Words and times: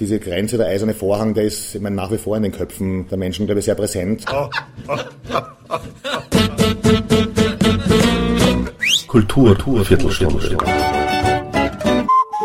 Diese 0.00 0.20
Grenze, 0.20 0.58
der 0.58 0.68
eiserne 0.68 0.94
Vorhang, 0.94 1.34
der 1.34 1.42
ist 1.42 1.74
ich 1.74 1.80
meine, 1.80 1.96
nach 1.96 2.12
wie 2.12 2.18
vor 2.18 2.36
in 2.36 2.44
den 2.44 2.52
Köpfen 2.52 3.08
der 3.08 3.18
Menschen, 3.18 3.46
glaube 3.46 3.58
ich, 3.58 3.64
sehr 3.64 3.74
präsent. 3.74 4.24
Kultur, 9.08 9.56
Kultur 9.56 9.84
Viertelstunde. 9.84 10.56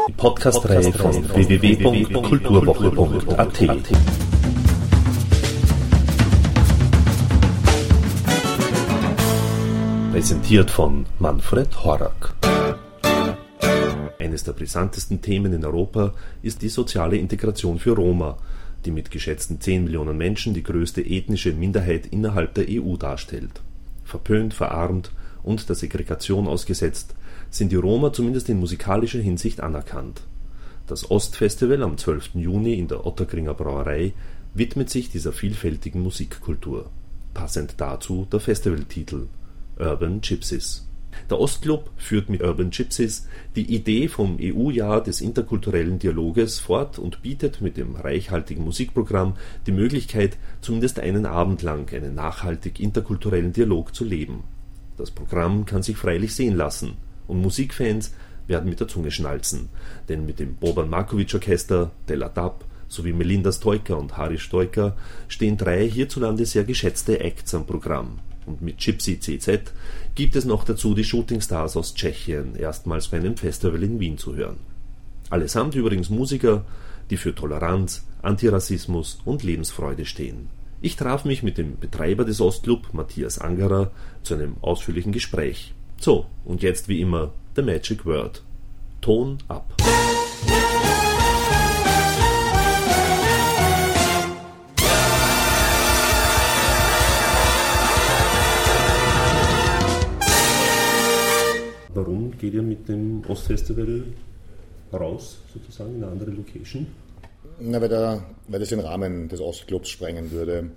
Die 0.08 0.14
Podcast-Reihe 0.14 0.92
von 0.94 1.30
www.kulturwoche.at. 1.30 3.60
Präsentiert 10.12 10.72
von 10.72 11.06
Manfred 11.20 11.84
Horak. 11.84 12.34
Eines 14.34 14.46
der 14.46 14.54
brisantesten 14.54 15.22
Themen 15.22 15.54
in 15.54 15.64
Europa 15.64 16.16
ist 16.42 16.64
die 16.64 16.70
soziale 16.70 17.18
Integration 17.18 17.78
für 17.78 17.92
Roma, 17.92 18.40
die 18.84 18.90
mit 18.90 19.12
geschätzten 19.12 19.62
10 19.62 19.84
Millionen 19.84 20.18
Menschen 20.18 20.56
die 20.56 20.64
größte 20.64 21.02
ethnische 21.02 21.54
Minderheit 21.54 22.08
innerhalb 22.08 22.56
der 22.56 22.66
EU 22.68 22.96
darstellt. 22.96 23.62
Verpönt, 24.04 24.56
verarmt 24.56 25.12
und 25.44 25.70
der 25.70 25.76
Segregation 25.76 26.48
ausgesetzt, 26.48 27.14
sind 27.52 27.72
die 27.72 27.76
Roma 27.76 28.12
zumindest 28.12 28.50
in 28.50 28.60
musikalischer 28.60 29.20
Hinsicht 29.20 29.62
anerkannt. 29.62 30.24
Das 30.88 31.12
Ostfestival 31.12 31.84
am 31.84 32.00
12. 32.00 32.34
Juni 32.34 32.74
in 32.74 32.88
der 32.88 33.06
Otterkringer 33.06 33.54
Brauerei 33.54 34.14
widmet 34.56 34.90
sich 34.90 35.12
dieser 35.12 35.32
vielfältigen 35.32 36.02
Musikkultur. 36.02 36.90
Passend 37.36 37.76
dazu 37.78 38.28
der 38.32 38.40
Festivaltitel 38.40 39.28
Urban 39.78 40.22
Gypsies 40.22 40.88
der 41.30 41.40
Ostclub 41.40 41.90
führt 41.98 42.30
mit 42.30 42.42
Urban 42.42 42.70
Gypsies 42.70 43.28
die 43.56 43.74
Idee 43.74 44.08
vom 44.08 44.38
EU-Jahr 44.40 45.02
des 45.02 45.22
interkulturellen 45.22 46.00
Dialoges 46.00 46.60
fort 46.60 47.00
und 47.00 47.22
bietet 47.22 47.62
mit 47.62 47.78
dem 47.78 47.96
reichhaltigen 47.96 48.64
Musikprogramm 48.64 49.36
die 49.66 49.72
Möglichkeit, 49.72 50.38
zumindest 50.62 51.00
einen 51.00 51.26
Abend 51.26 51.62
lang 51.62 51.94
einen 51.94 52.16
nachhaltig 52.16 52.80
interkulturellen 52.80 53.54
Dialog 53.54 53.96
zu 53.96 54.06
leben. 54.06 54.44
Das 54.98 55.12
Programm 55.12 55.66
kann 55.66 55.84
sich 55.84 55.98
freilich 55.98 56.36
sehen 56.36 56.56
lassen, 56.56 56.94
und 57.28 57.42
Musikfans 57.42 58.14
werden 58.48 58.70
mit 58.70 58.80
der 58.80 58.88
Zunge 58.88 59.12
schnalzen, 59.12 59.70
denn 60.10 60.26
mit 60.26 60.40
dem 60.40 60.56
Boban 60.56 60.90
Markovic 60.90 61.34
Orchester, 61.34 61.92
Della 62.10 62.30
Dab 62.30 62.66
sowie 62.88 63.14
Melinda 63.14 63.52
Stoiker 63.52 63.98
und 63.98 64.18
Harry 64.18 64.38
Stoiker 64.38 64.96
stehen 65.28 65.58
drei 65.58 65.90
hierzulande 65.90 66.46
sehr 66.46 66.64
geschätzte 66.64 67.20
Acts 67.22 67.56
am 67.56 67.66
Programm 67.66 68.20
und 68.46 68.62
mit 68.62 68.80
Gypsy 68.80 69.20
CZ 69.20 69.74
gibt 70.16 70.36
es 70.36 70.46
noch 70.46 70.64
dazu 70.64 70.94
die 70.94 71.04
Shootingstars 71.04 71.78
aus 71.78 71.94
Tschechien, 71.96 72.56
erstmals 72.56 73.08
bei 73.08 73.18
einem 73.18 73.38
Festival 73.38 73.84
in 73.84 74.00
Wien 74.00 74.18
zu 74.18 74.36
hören. 74.36 74.58
Allesamt 75.30 75.76
übrigens 75.76 76.10
Musiker, 76.10 76.66
die 77.10 77.18
für 77.18 77.34
Toleranz, 77.34 78.06
Antirassismus 78.22 79.20
und 79.26 79.44
Lebensfreude 79.44 80.06
stehen. 80.06 80.50
Ich 80.82 80.96
traf 80.96 81.26
mich 81.26 81.44
mit 81.44 81.58
dem 81.58 81.80
Betreiber 81.80 82.26
des 82.26 82.42
Ostclub, 82.42 82.94
Matthias 82.94 83.40
Angerer, 83.40 83.92
zu 84.22 84.34
einem 84.34 84.56
ausführlichen 84.62 85.14
Gespräch. 85.14 85.74
So, 86.00 86.26
und 86.44 86.62
jetzt 86.62 86.90
wie 86.90 87.00
immer 87.00 87.32
The 87.56 87.62
Magic 87.62 88.06
Word. 88.06 88.44
Ton 89.00 89.38
ab. 89.48 89.74
Warum 101.94 102.36
geht 102.38 102.54
ihr 102.56 102.64
mit 102.64 102.90
dem 102.90 103.22
Ostfestival 103.28 104.04
raus, 104.92 105.38
sozusagen, 105.54 105.96
in 105.96 106.04
eine 106.04 106.12
andere 106.12 106.32
Location? 106.32 106.88
Na, 107.60 107.80
weil, 107.80 107.90
der, 107.90 108.24
weil 108.48 108.60
das 108.60 108.70
den 108.70 108.80
Rahmen 108.80 109.30
des 109.30 109.40
Ostclubs 109.40 109.90
sprengen 109.90 110.32
würde. 110.32 110.72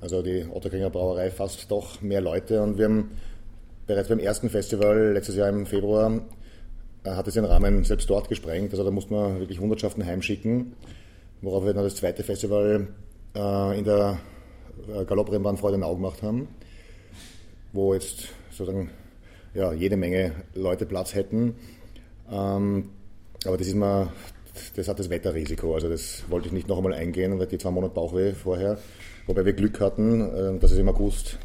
Also 0.00 0.22
die 0.22 0.46
Otterkringer 0.50 0.90
Brauerei 0.90 1.30
fasst 1.30 1.70
doch 1.70 2.00
mehr 2.00 2.20
Leute 2.20 2.62
und 2.62 2.78
wir 2.78 2.86
haben 2.86 3.10
bereits 3.86 4.08
beim 4.08 4.18
ersten 4.18 4.48
Festival 4.48 5.12
letztes 5.12 5.36
Jahr 5.36 5.48
im 5.50 5.66
Februar 5.66 6.20
äh, 7.04 7.10
hat 7.10 7.28
es 7.28 7.34
den 7.34 7.44
Rahmen 7.44 7.84
selbst 7.84 8.08
dort 8.08 8.28
gesprengt. 8.28 8.72
Also 8.72 8.84
da 8.84 8.90
musste 8.90 9.12
man 9.12 9.40
wirklich 9.40 9.60
Hundertschaften 9.60 10.04
heimschicken, 10.04 10.74
worauf 11.42 11.64
wir 11.64 11.74
dann 11.74 11.84
das 11.84 11.96
zweite 11.96 12.22
Festival 12.22 12.88
äh, 13.34 13.78
in 13.78 13.84
der 13.84 14.18
äh, 14.88 15.04
Galopprennbahn 15.04 15.58
Freudenau 15.58 15.94
gemacht 15.94 16.22
haben, 16.22 16.48
wo 17.72 17.92
jetzt 17.92 18.28
sozusagen 18.50 18.90
ja, 19.54 19.72
jede 19.72 19.96
Menge 19.96 20.32
Leute 20.54 20.86
Platz 20.86 21.14
hätten. 21.14 21.54
Ähm, 22.30 22.90
aber 23.44 23.56
das 23.56 23.66
ist 23.66 23.76
mal, 23.76 24.08
das 24.76 24.88
hat 24.88 24.98
das 24.98 25.10
Wetterrisiko. 25.10 25.74
Also 25.74 25.88
das 25.88 26.24
wollte 26.28 26.48
ich 26.48 26.52
nicht 26.52 26.68
noch 26.68 26.78
einmal 26.78 26.94
eingehen, 26.94 27.38
weil 27.38 27.46
die 27.46 27.58
zwei 27.58 27.70
Monate 27.70 27.94
Bauchweh 27.94 28.32
vorher. 28.32 28.78
Wobei 29.26 29.44
wir 29.44 29.52
Glück 29.52 29.80
hatten, 29.80 30.20
äh, 30.20 30.58
dass 30.58 30.72
es 30.72 30.78
im 30.78 30.88
August, 30.88 31.38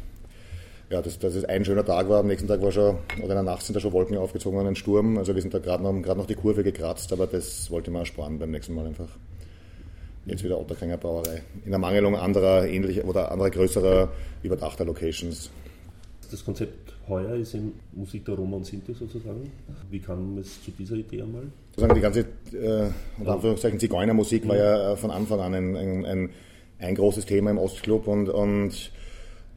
ja, 0.90 1.00
dass, 1.00 1.18
dass 1.18 1.34
es 1.34 1.44
ein 1.44 1.64
schöner 1.64 1.84
Tag 1.84 2.08
war. 2.08 2.20
Am 2.20 2.26
nächsten 2.26 2.48
Tag 2.48 2.60
war 2.62 2.72
schon, 2.72 2.98
oder 3.18 3.22
in 3.22 3.28
der 3.28 3.42
Nacht 3.42 3.62
sind 3.62 3.76
da 3.76 3.80
schon 3.80 3.92
Wolken 3.92 4.16
aufgezogen 4.16 4.58
und 4.58 4.66
ein 4.66 4.76
Sturm. 4.76 5.16
Also 5.18 5.34
wir 5.34 5.42
sind 5.42 5.54
da 5.54 5.58
gerade 5.58 5.82
noch, 5.82 5.92
noch 5.92 6.26
die 6.26 6.34
Kurve 6.34 6.64
gekratzt, 6.64 7.12
aber 7.12 7.26
das 7.26 7.70
wollte 7.70 7.90
man 7.90 8.00
ersparen 8.00 8.38
beim 8.38 8.50
nächsten 8.50 8.74
Mal 8.74 8.86
einfach. 8.86 9.08
Jetzt 10.26 10.44
wieder 10.44 10.60
Otterkringer 10.60 10.98
Brauerei. 10.98 11.42
In 11.64 11.70
der 11.70 11.78
Mangelung 11.78 12.14
anderer 12.14 12.66
ähnlicher 12.66 13.04
oder 13.06 13.32
anderer 13.32 13.50
größerer 13.50 14.12
überdachter 14.42 14.84
Locations. 14.84 15.50
Das 16.30 16.44
Konzept 16.44 16.92
heuer 17.10 17.34
ist 17.34 17.54
in 17.54 17.72
Musik 17.92 18.24
der 18.24 18.34
Roma 18.36 18.56
und 18.56 18.66
Sinti 18.66 18.94
sozusagen. 18.94 19.50
Wie 19.90 19.98
kam 19.98 20.38
es 20.38 20.62
zu 20.64 20.70
dieser 20.70 20.96
Idee 20.96 21.22
einmal? 21.22 21.42
Sozusagen 21.72 21.94
die 21.94 22.00
ganze, 22.00 22.20
äh, 22.20 22.90
unter 23.18 23.32
Anführungszeichen, 23.32 23.78
Zigeunermusik 23.78 24.44
mhm. 24.44 24.48
war 24.48 24.56
ja 24.56 24.92
äh, 24.92 24.96
von 24.96 25.10
Anfang 25.10 25.40
an 25.40 25.54
ein, 25.54 25.76
ein, 25.76 26.06
ein, 26.06 26.30
ein 26.78 26.94
großes 26.94 27.26
Thema 27.26 27.50
im 27.50 27.58
Ostclub 27.58 28.06
und, 28.06 28.30
und 28.30 28.92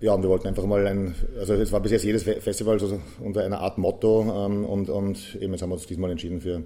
ja, 0.02 0.14
und 0.14 0.22
wir 0.22 0.30
wollten 0.30 0.48
einfach 0.50 0.66
mal 0.66 0.86
ein, 0.86 1.16
also 1.40 1.54
es 1.54 1.72
war 1.72 1.80
bis 1.80 1.94
jetzt 1.94 2.04
jedes 2.04 2.24
Festival 2.24 2.78
so 2.78 3.00
unter 3.22 3.42
einer 3.46 3.62
Art 3.62 3.78
Motto 3.78 4.46
ähm, 4.46 4.66
und, 4.66 4.90
und 4.90 5.38
eben 5.40 5.54
jetzt 5.54 5.62
haben 5.62 5.70
wir 5.70 5.76
uns 5.76 5.88
diesmal 5.88 6.12
entschieden 6.12 6.42
für 6.42 6.64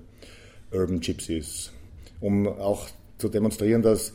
Urban 0.72 1.00
Gypsies, 1.02 1.72
um 2.20 2.48
auch 2.48 2.88
zu 3.20 3.30
demonstrieren, 3.30 3.84
dass 3.84 4.14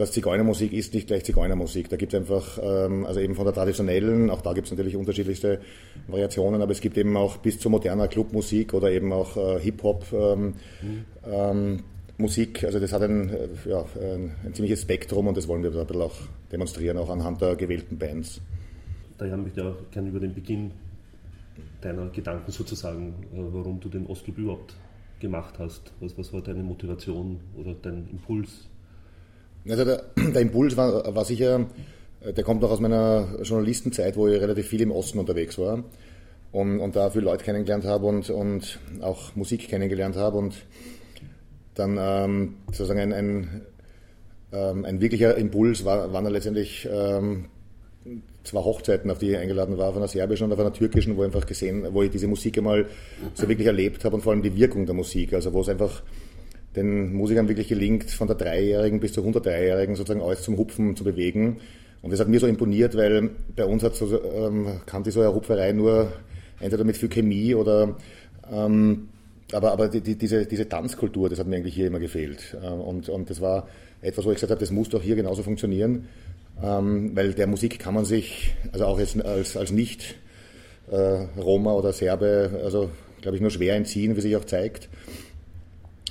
dass 0.00 0.12
Zigeunermusik 0.12 0.72
ist 0.72 0.94
nicht 0.94 1.06
gleich 1.06 1.24
Zigeunermusik. 1.24 1.88
Da 1.88 1.96
gibt 1.96 2.14
es 2.14 2.20
einfach, 2.20 2.58
ähm, 2.62 3.04
also 3.06 3.20
eben 3.20 3.34
von 3.34 3.44
der 3.44 3.54
traditionellen, 3.54 4.30
auch 4.30 4.40
da 4.40 4.52
gibt 4.54 4.66
es 4.66 4.70
natürlich 4.72 4.96
unterschiedlichste 4.96 5.60
Variationen, 6.08 6.62
aber 6.62 6.72
es 6.72 6.80
gibt 6.80 6.96
eben 6.96 7.16
auch 7.16 7.36
bis 7.36 7.58
zu 7.58 7.68
moderner 7.68 8.08
Clubmusik 8.08 8.72
oder 8.74 8.90
eben 8.90 9.12
auch 9.12 9.36
äh, 9.36 9.60
Hip-Hop 9.60 10.06
ähm, 10.12 10.54
mhm. 10.82 11.04
ähm, 11.30 11.82
Musik. 12.16 12.64
Also 12.64 12.80
das 12.80 12.92
hat 12.92 13.02
ein, 13.02 13.28
äh, 13.28 13.48
ja, 13.66 13.84
ein, 14.00 14.34
ein, 14.44 14.54
ziemliches 14.54 14.82
Spektrum 14.82 15.26
und 15.26 15.36
das 15.36 15.46
wollen 15.48 15.62
wir 15.62 15.70
da 15.70 15.82
ein 15.82 15.86
bisschen 15.86 16.02
auch 16.02 16.16
demonstrieren, 16.50 16.96
auch 16.96 17.10
anhand 17.10 17.42
der 17.42 17.56
gewählten 17.56 17.98
Bands. 17.98 18.40
Da 19.18 19.30
haben 19.30 19.44
wir 19.44 19.64
ja 19.64 19.74
gerne 19.90 20.08
über 20.08 20.20
den 20.20 20.34
Beginn 20.34 20.70
deiner 21.82 22.08
Gedanken 22.08 22.50
sozusagen, 22.50 23.14
äh, 23.34 23.38
warum 23.52 23.80
du 23.80 23.88
den 23.90 24.06
Ostclub 24.06 24.38
überhaupt 24.38 24.74
gemacht 25.20 25.58
hast. 25.58 25.92
Was, 26.00 26.16
was 26.16 26.32
war 26.32 26.40
deine 26.40 26.62
Motivation 26.62 27.40
oder 27.56 27.74
dein 27.74 28.08
Impuls? 28.10 28.70
Also 29.68 29.84
der, 29.84 30.04
der 30.16 30.42
Impuls 30.42 30.76
war, 30.76 31.14
war, 31.14 31.24
sicher, 31.24 31.66
der 32.24 32.44
kommt 32.44 32.62
noch 32.62 32.70
aus 32.70 32.80
meiner 32.80 33.38
Journalistenzeit, 33.42 34.16
wo 34.16 34.28
ich 34.28 34.40
relativ 34.40 34.66
viel 34.66 34.80
im 34.80 34.90
Osten 34.90 35.18
unterwegs 35.18 35.58
war 35.58 35.84
und, 36.52 36.80
und 36.80 36.96
da 36.96 37.10
viele 37.10 37.24
Leute 37.24 37.44
kennengelernt 37.44 37.84
habe 37.84 38.06
und, 38.06 38.30
und 38.30 38.78
auch 39.00 39.34
Musik 39.36 39.68
kennengelernt 39.68 40.16
habe 40.16 40.38
und 40.38 40.54
dann 41.74 41.96
ähm, 42.00 42.54
sozusagen 42.66 43.00
ein, 43.00 43.12
ein, 43.12 43.60
ähm, 44.52 44.84
ein, 44.84 45.00
wirklicher 45.00 45.36
Impuls 45.36 45.84
war, 45.84 46.12
waren 46.12 46.24
dann 46.24 46.32
letztendlich 46.32 46.88
ähm, 46.90 47.46
zwei 48.42 48.60
Hochzeiten, 48.60 49.10
auf 49.10 49.18
die 49.18 49.30
ich 49.30 49.36
eingeladen 49.36 49.78
war, 49.78 49.88
auf 49.88 49.96
einer 49.96 50.08
serbischen 50.08 50.46
und 50.46 50.52
auf 50.52 50.58
einer 50.58 50.72
türkischen, 50.72 51.16
wo 51.16 51.22
ich 51.22 51.26
einfach 51.26 51.46
gesehen, 51.46 51.86
wo 51.92 52.02
ich 52.02 52.10
diese 52.10 52.26
Musik 52.26 52.58
einmal 52.58 52.86
so 53.34 53.48
wirklich 53.48 53.66
erlebt 53.66 54.04
habe 54.04 54.16
und 54.16 54.22
vor 54.22 54.32
allem 54.32 54.42
die 54.42 54.56
Wirkung 54.56 54.86
der 54.86 54.94
Musik, 54.94 55.32
also 55.32 55.52
wo 55.52 55.60
es 55.60 55.68
einfach 55.68 56.02
den 56.76 57.12
Musikern 57.14 57.48
wirklich 57.48 57.68
gelingt, 57.68 58.10
von 58.10 58.28
der 58.28 58.36
Dreijährigen 58.36 59.00
bis 59.00 59.12
zur 59.12 59.24
103-Jährigen 59.24 59.96
sozusagen 59.96 60.22
alles 60.22 60.42
zum 60.42 60.56
Hupfen 60.56 60.96
zu 60.96 61.04
bewegen. 61.04 61.58
Und 62.02 62.12
das 62.12 62.20
hat 62.20 62.28
mir 62.28 62.40
so 62.40 62.46
imponiert, 62.46 62.96
weil 62.96 63.30
bei 63.56 63.64
uns 63.64 63.82
hat 63.82 63.94
so, 63.94 64.22
ähm, 64.22 64.80
kannte 64.86 65.10
so 65.10 65.20
eine 65.20 65.34
Hupferei 65.34 65.72
nur 65.72 66.12
entweder 66.60 66.84
mit 66.84 66.96
viel 66.96 67.08
Chemie 67.08 67.54
oder 67.54 67.96
ähm, 68.52 69.08
aber, 69.52 69.72
aber 69.72 69.88
die, 69.88 70.00
die, 70.00 70.16
diese, 70.16 70.46
diese 70.46 70.68
Tanzkultur, 70.68 71.28
das 71.28 71.38
hat 71.38 71.46
mir 71.46 71.56
eigentlich 71.56 71.74
hier 71.74 71.86
immer 71.86 71.98
gefehlt. 71.98 72.56
Äh, 72.62 72.68
und, 72.68 73.08
und 73.08 73.30
das 73.30 73.40
war 73.40 73.68
etwas, 74.00 74.24
wo 74.24 74.30
ich 74.30 74.36
gesagt 74.36 74.50
habe, 74.50 74.60
das 74.60 74.70
muss 74.70 74.88
doch 74.88 75.02
hier 75.02 75.16
genauso 75.16 75.42
funktionieren, 75.42 76.08
ähm, 76.62 77.10
weil 77.14 77.34
der 77.34 77.46
Musik 77.46 77.78
kann 77.78 77.94
man 77.94 78.04
sich, 78.04 78.54
also 78.72 78.86
auch 78.86 78.98
jetzt 78.98 79.22
als, 79.24 79.56
als 79.56 79.72
nicht 79.72 80.16
äh, 80.90 81.26
Roma 81.40 81.72
oder 81.72 81.92
Serbe, 81.92 82.60
also 82.64 82.90
glaube 83.20 83.36
ich, 83.36 83.42
nur 83.42 83.50
schwer 83.50 83.76
entziehen, 83.76 84.16
wie 84.16 84.20
sich 84.20 84.36
auch 84.36 84.44
zeigt. 84.44 84.88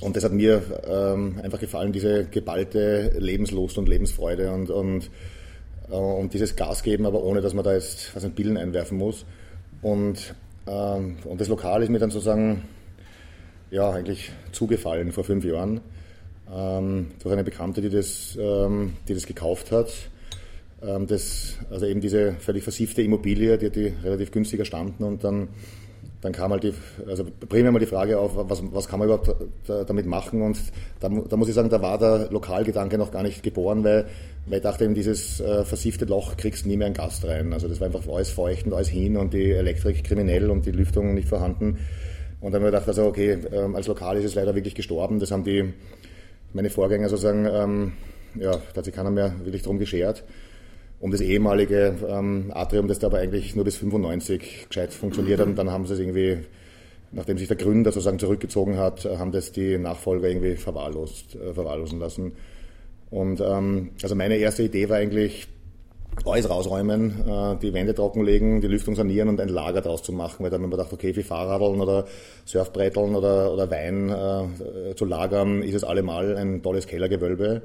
Und 0.01 0.15
das 0.15 0.23
hat 0.23 0.31
mir 0.31 0.61
ähm, 0.87 1.39
einfach 1.43 1.59
gefallen, 1.59 1.91
diese 1.91 2.25
geballte 2.25 3.13
Lebenslust 3.17 3.77
und 3.77 3.89
Lebensfreude 3.89 4.51
und, 4.51 4.69
und, 4.69 5.09
äh, 5.89 5.93
und 5.93 6.33
dieses 6.33 6.55
Gas 6.55 6.83
geben, 6.83 7.05
aber 7.05 7.21
ohne, 7.23 7.41
dass 7.41 7.53
man 7.53 7.65
da 7.65 7.73
jetzt 7.73 8.15
was 8.15 8.23
ein 8.23 8.33
Pillen 8.33 8.57
einwerfen 8.57 8.97
muss. 8.97 9.25
Und, 9.81 10.35
ähm, 10.67 11.17
und 11.25 11.41
das 11.41 11.49
Lokal 11.49 11.83
ist 11.83 11.89
mir 11.89 11.99
dann 11.99 12.11
sozusagen 12.11 12.63
ja, 13.71 13.91
eigentlich 13.91 14.31
zugefallen 14.51 15.11
vor 15.11 15.23
fünf 15.23 15.43
Jahren. 15.43 15.81
ähm, 16.53 17.11
durch 17.21 17.33
eine 17.33 17.43
Bekannte, 17.43 17.81
die 17.81 17.89
das, 17.89 18.37
ähm, 18.39 18.93
die 19.07 19.13
das 19.13 19.25
gekauft 19.25 19.71
hat. 19.71 19.91
Ähm, 20.81 21.07
das, 21.07 21.57
also 21.69 21.85
eben 21.85 22.01
diese 22.01 22.33
völlig 22.33 22.63
versiffte 22.63 23.01
Immobilie, 23.01 23.57
die, 23.57 23.69
die 23.69 23.93
relativ 24.03 24.31
günstig 24.31 24.59
erstanden 24.59 25.03
und 25.03 25.23
dann, 25.23 25.49
dann 26.21 26.33
kam 26.33 26.51
halt 26.51 26.63
die, 26.63 26.73
also 27.07 27.23
primär 27.47 27.71
mal 27.71 27.79
die 27.79 27.85
Frage 27.85 28.19
auf, 28.19 28.31
was, 28.35 28.61
was 28.73 28.87
kann 28.87 28.99
man 28.99 29.07
überhaupt 29.07 29.33
damit 29.67 30.05
machen 30.05 30.41
und 30.41 30.59
da, 30.99 31.07
da 31.07 31.37
muss 31.37 31.47
ich 31.47 31.55
sagen, 31.55 31.69
da 31.69 31.81
war 31.81 31.97
der 31.97 32.29
Lokalgedanke 32.29 32.97
noch 32.97 33.11
gar 33.11 33.23
nicht 33.23 33.41
geboren, 33.41 33.83
weil, 33.83 34.05
weil 34.45 34.57
ich 34.57 34.63
dachte 34.63 34.83
eben, 34.83 34.95
dieses 34.95 35.39
äh, 35.39 35.63
versiffte 35.63 36.05
Loch 36.05 36.35
kriegst 36.35 36.65
nie 36.65 36.75
mehr 36.75 36.87
einen 36.87 36.95
Gast 36.95 37.25
rein. 37.25 37.53
Also 37.53 37.69
das 37.69 37.79
war 37.79 37.87
einfach 37.87 38.05
alles 38.07 38.31
feucht 38.31 38.65
und 38.65 38.73
alles 38.73 38.89
hin 38.89 39.15
und 39.15 39.33
die 39.33 39.51
Elektrik 39.51 40.03
kriminell 40.03 40.49
und 40.49 40.65
die 40.65 40.71
Lüftung 40.71 41.13
nicht 41.13 41.29
vorhanden. 41.29 41.77
Und 42.41 42.51
dann 42.51 42.61
haben 42.61 42.63
wir 42.63 42.71
gedacht, 42.71 42.87
also 42.87 43.05
okay, 43.05 43.37
ähm, 43.53 43.75
als 43.75 43.87
Lokal 43.87 44.17
ist 44.17 44.25
es 44.25 44.35
leider 44.35 44.55
wirklich 44.55 44.75
gestorben. 44.75 45.19
Das 45.19 45.31
haben 45.31 45.43
die, 45.43 45.73
meine 46.53 46.69
Vorgänger 46.69 47.07
sozusagen, 47.07 47.45
ähm, 47.45 47.93
ja, 48.35 48.51
da 48.51 48.77
hat 48.77 48.85
sich 48.85 48.93
keiner 48.93 49.11
mehr 49.11 49.35
wirklich 49.43 49.63
drum 49.63 49.79
geschert. 49.79 50.23
Um 50.99 51.11
das 51.11 51.21
ehemalige 51.21 51.95
ähm, 52.07 52.51
Atrium, 52.53 52.87
das 52.87 52.99
da 52.99 53.07
aber 53.07 53.19
eigentlich 53.19 53.55
nur 53.55 53.63
bis 53.63 53.77
95 53.77 54.67
gescheit 54.67 54.93
funktioniert 54.93 55.39
hat, 55.39 55.47
und 55.47 55.55
dann 55.55 55.71
haben 55.71 55.85
sie 55.85 55.93
es 55.93 55.99
irgendwie, 55.99 56.39
nachdem 57.11 57.37
sich 57.37 57.47
der 57.47 57.55
Gründer 57.57 57.91
sozusagen 57.91 58.19
zurückgezogen 58.19 58.77
hat, 58.77 59.05
haben 59.05 59.31
das 59.31 59.51
die 59.51 59.77
Nachfolger 59.77 60.27
irgendwie 60.27 60.55
verwahrlost, 60.55 61.35
äh, 61.35 61.53
verwahrlosen 61.53 61.99
lassen. 61.99 62.33
Und 63.11 63.41
ähm, 63.41 63.91
also 64.03 64.15
meine 64.15 64.35
erste 64.37 64.63
Idee 64.63 64.89
war 64.89 64.97
eigentlich, 64.97 65.47
alles 66.25 66.49
rausräumen, 66.49 67.13
äh, 67.27 67.55
die 67.61 67.73
Wände 67.73 67.93
trockenlegen, 67.93 68.61
die 68.61 68.67
Lüftung 68.67 68.95
sanieren 68.95 69.29
und 69.29 69.39
ein 69.39 69.49
Lager 69.49 69.81
draus 69.81 70.03
zu 70.03 70.11
machen, 70.11 70.43
weil 70.43 70.49
dann 70.49 70.61
haben 70.61 70.69
wir 70.69 70.77
gedacht, 70.77 70.91
okay, 70.91 71.13
für 71.13 71.23
Fahrradeln 71.23 71.79
oder 71.79 72.05
Surfbretteln 72.45 73.15
oder, 73.15 73.53
oder 73.53 73.69
Wein 73.71 74.09
äh, 74.09 74.95
zu 74.95 75.05
lagern, 75.05 75.61
ist 75.63 75.75
es 75.75 75.83
allemal 75.83 76.35
ein 76.35 76.61
tolles 76.61 76.87
Kellergewölbe. 76.87 77.61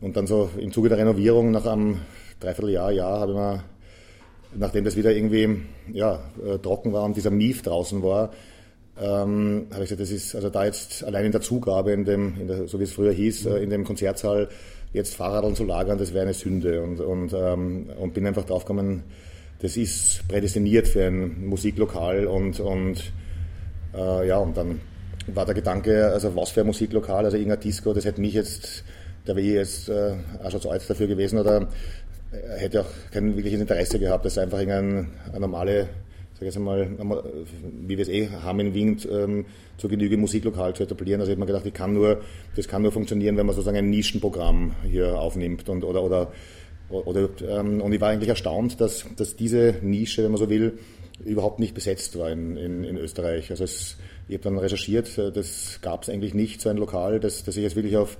Und 0.00 0.16
dann 0.16 0.26
so 0.26 0.50
im 0.58 0.72
Zuge 0.72 0.88
der 0.88 0.98
Renovierung 0.98 1.50
nach 1.50 1.64
einem 1.64 2.00
Dreivierteljahr, 2.42 2.90
Jahr, 2.90 3.20
habe 3.20 3.32
ich 3.32 3.38
mir, 3.38 3.64
nachdem 4.54 4.84
das 4.84 4.96
wieder 4.96 5.12
irgendwie 5.12 5.62
ja, 5.92 6.20
äh, 6.44 6.58
trocken 6.58 6.92
war 6.92 7.04
und 7.04 7.16
dieser 7.16 7.30
Mief 7.30 7.62
draußen 7.62 8.02
war, 8.02 8.30
ähm, 9.00 9.66
habe 9.70 9.84
ich 9.84 9.90
gesagt, 9.90 10.00
das 10.00 10.10
ist, 10.10 10.34
also 10.34 10.50
da 10.50 10.64
jetzt 10.64 11.02
allein 11.04 11.26
in 11.26 11.32
der 11.32 11.40
Zugabe, 11.40 11.92
in 11.92 12.04
dem, 12.04 12.38
in 12.38 12.48
der, 12.48 12.68
so 12.68 12.78
wie 12.78 12.84
es 12.84 12.92
früher 12.92 13.12
hieß, 13.12 13.46
äh, 13.46 13.62
in 13.62 13.70
dem 13.70 13.84
Konzertsaal, 13.84 14.48
jetzt 14.92 15.14
Fahrradeln 15.14 15.54
zu 15.54 15.64
lagern, 15.64 15.98
das 15.98 16.12
wäre 16.12 16.24
eine 16.24 16.34
Sünde. 16.34 16.82
Und, 16.82 17.00
und, 17.00 17.32
ähm, 17.32 17.86
und 17.98 18.14
bin 18.14 18.26
einfach 18.26 18.44
draufgekommen, 18.44 19.02
das 19.60 19.76
ist 19.76 20.26
prädestiniert 20.28 20.88
für 20.88 21.06
ein 21.06 21.46
Musiklokal 21.46 22.26
und, 22.26 22.60
und 22.60 23.12
äh, 23.94 24.26
ja, 24.26 24.38
und 24.38 24.56
dann 24.56 24.80
war 25.28 25.46
der 25.46 25.54
Gedanke, 25.54 26.08
also 26.08 26.34
was 26.34 26.50
für 26.50 26.60
ein 26.60 26.66
Musiklokal, 26.66 27.24
also 27.24 27.36
irgendein 27.36 27.60
Disco, 27.60 27.94
das 27.94 28.04
hätte 28.04 28.20
mich 28.20 28.34
jetzt, 28.34 28.84
da 29.24 29.36
wäre 29.36 29.46
ich 29.46 29.52
jetzt 29.54 29.88
äh, 29.88 30.14
auch 30.42 30.50
schon 30.50 30.60
zu 30.60 30.70
alt 30.70 30.88
dafür 30.88 31.06
gewesen 31.06 31.38
oder 31.38 31.68
äh, 32.32 32.58
hätte 32.58 32.82
auch 32.82 32.90
kein 33.10 33.36
wirkliches 33.36 33.60
Interesse 33.60 33.98
gehabt, 33.98 34.24
das 34.24 34.38
einfach 34.38 34.58
irgendein 34.58 35.10
eine 35.30 35.40
normale 35.40 35.88
sage 36.42 36.46
jetzt 36.46 36.56
einmal, 36.98 37.22
wie 37.86 37.96
wir 37.96 38.02
es 38.02 38.08
eh 38.08 38.28
haben 38.28 38.60
in 38.60 38.74
Wien, 38.74 38.96
ähm, 39.10 39.44
zur 39.76 39.90
Genüge 39.90 40.16
Musiklokal 40.16 40.74
zu 40.74 40.82
etablieren. 40.82 41.20
Also 41.20 41.30
ich 41.30 41.36
habe 41.36 41.40
mir 41.40 41.46
gedacht, 41.46 41.66
ich 41.66 41.74
kann 41.74 41.92
nur, 41.92 42.20
das 42.56 42.68
kann 42.68 42.82
nur 42.82 42.92
funktionieren, 42.92 43.36
wenn 43.36 43.46
man 43.46 43.54
sozusagen 43.54 43.78
ein 43.78 43.90
Nischenprogramm 43.90 44.74
hier 44.84 45.18
aufnimmt 45.18 45.68
und 45.68 45.84
oder 45.84 46.02
oder 46.02 46.32
oder 46.90 47.28
ähm, 47.48 47.80
und 47.80 47.92
ich 47.92 48.00
war 48.00 48.10
eigentlich 48.10 48.28
erstaunt, 48.28 48.80
dass, 48.80 49.06
dass 49.16 49.34
diese 49.36 49.76
Nische, 49.80 50.24
wenn 50.24 50.30
man 50.30 50.38
so 50.38 50.50
will, 50.50 50.78
überhaupt 51.24 51.58
nicht 51.58 51.74
besetzt 51.74 52.18
war 52.18 52.30
in, 52.30 52.56
in, 52.56 52.84
in 52.84 52.98
Österreich. 52.98 53.50
Also 53.50 53.64
es, 53.64 53.96
ich 54.28 54.34
habe 54.34 54.44
dann 54.44 54.58
recherchiert, 54.58 55.16
das 55.16 55.78
gab 55.80 56.02
es 56.02 56.10
eigentlich 56.10 56.34
nicht, 56.34 56.60
so 56.60 56.68
ein 56.68 56.76
Lokal, 56.76 57.18
das, 57.18 57.44
das 57.44 57.54
sich 57.54 57.62
jetzt 57.62 57.76
wirklich 57.76 57.96
auf 57.96 58.18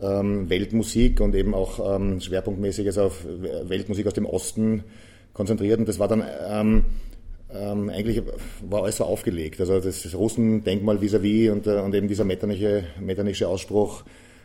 Weltmusik 0.00 1.20
und 1.20 1.34
eben 1.34 1.54
auch 1.54 1.96
ähm, 1.96 2.20
schwerpunktmäßig 2.20 2.98
auf 2.98 3.24
Weltmusik 3.64 4.06
aus 4.06 4.14
dem 4.14 4.26
Osten 4.26 4.84
konzentriert. 5.32 5.78
Und 5.78 5.88
das 5.88 5.98
war 5.98 6.08
dann 6.08 6.24
ähm, 6.48 6.84
ähm, 7.54 7.90
eigentlich 7.90 8.22
war 8.68 8.82
alles 8.82 8.98
so 8.98 9.04
aufgelegt. 9.04 9.60
Also 9.60 9.80
das 9.80 10.14
Russendenkmal 10.14 11.00
vis-à-vis 11.00 11.50
und, 11.50 11.66
äh, 11.66 11.80
und 11.80 11.94
eben 11.94 12.08
dieser 12.08 12.24
metternische, 12.24 12.84
metternische 13.00 13.48
Ausspruch, 13.48 14.04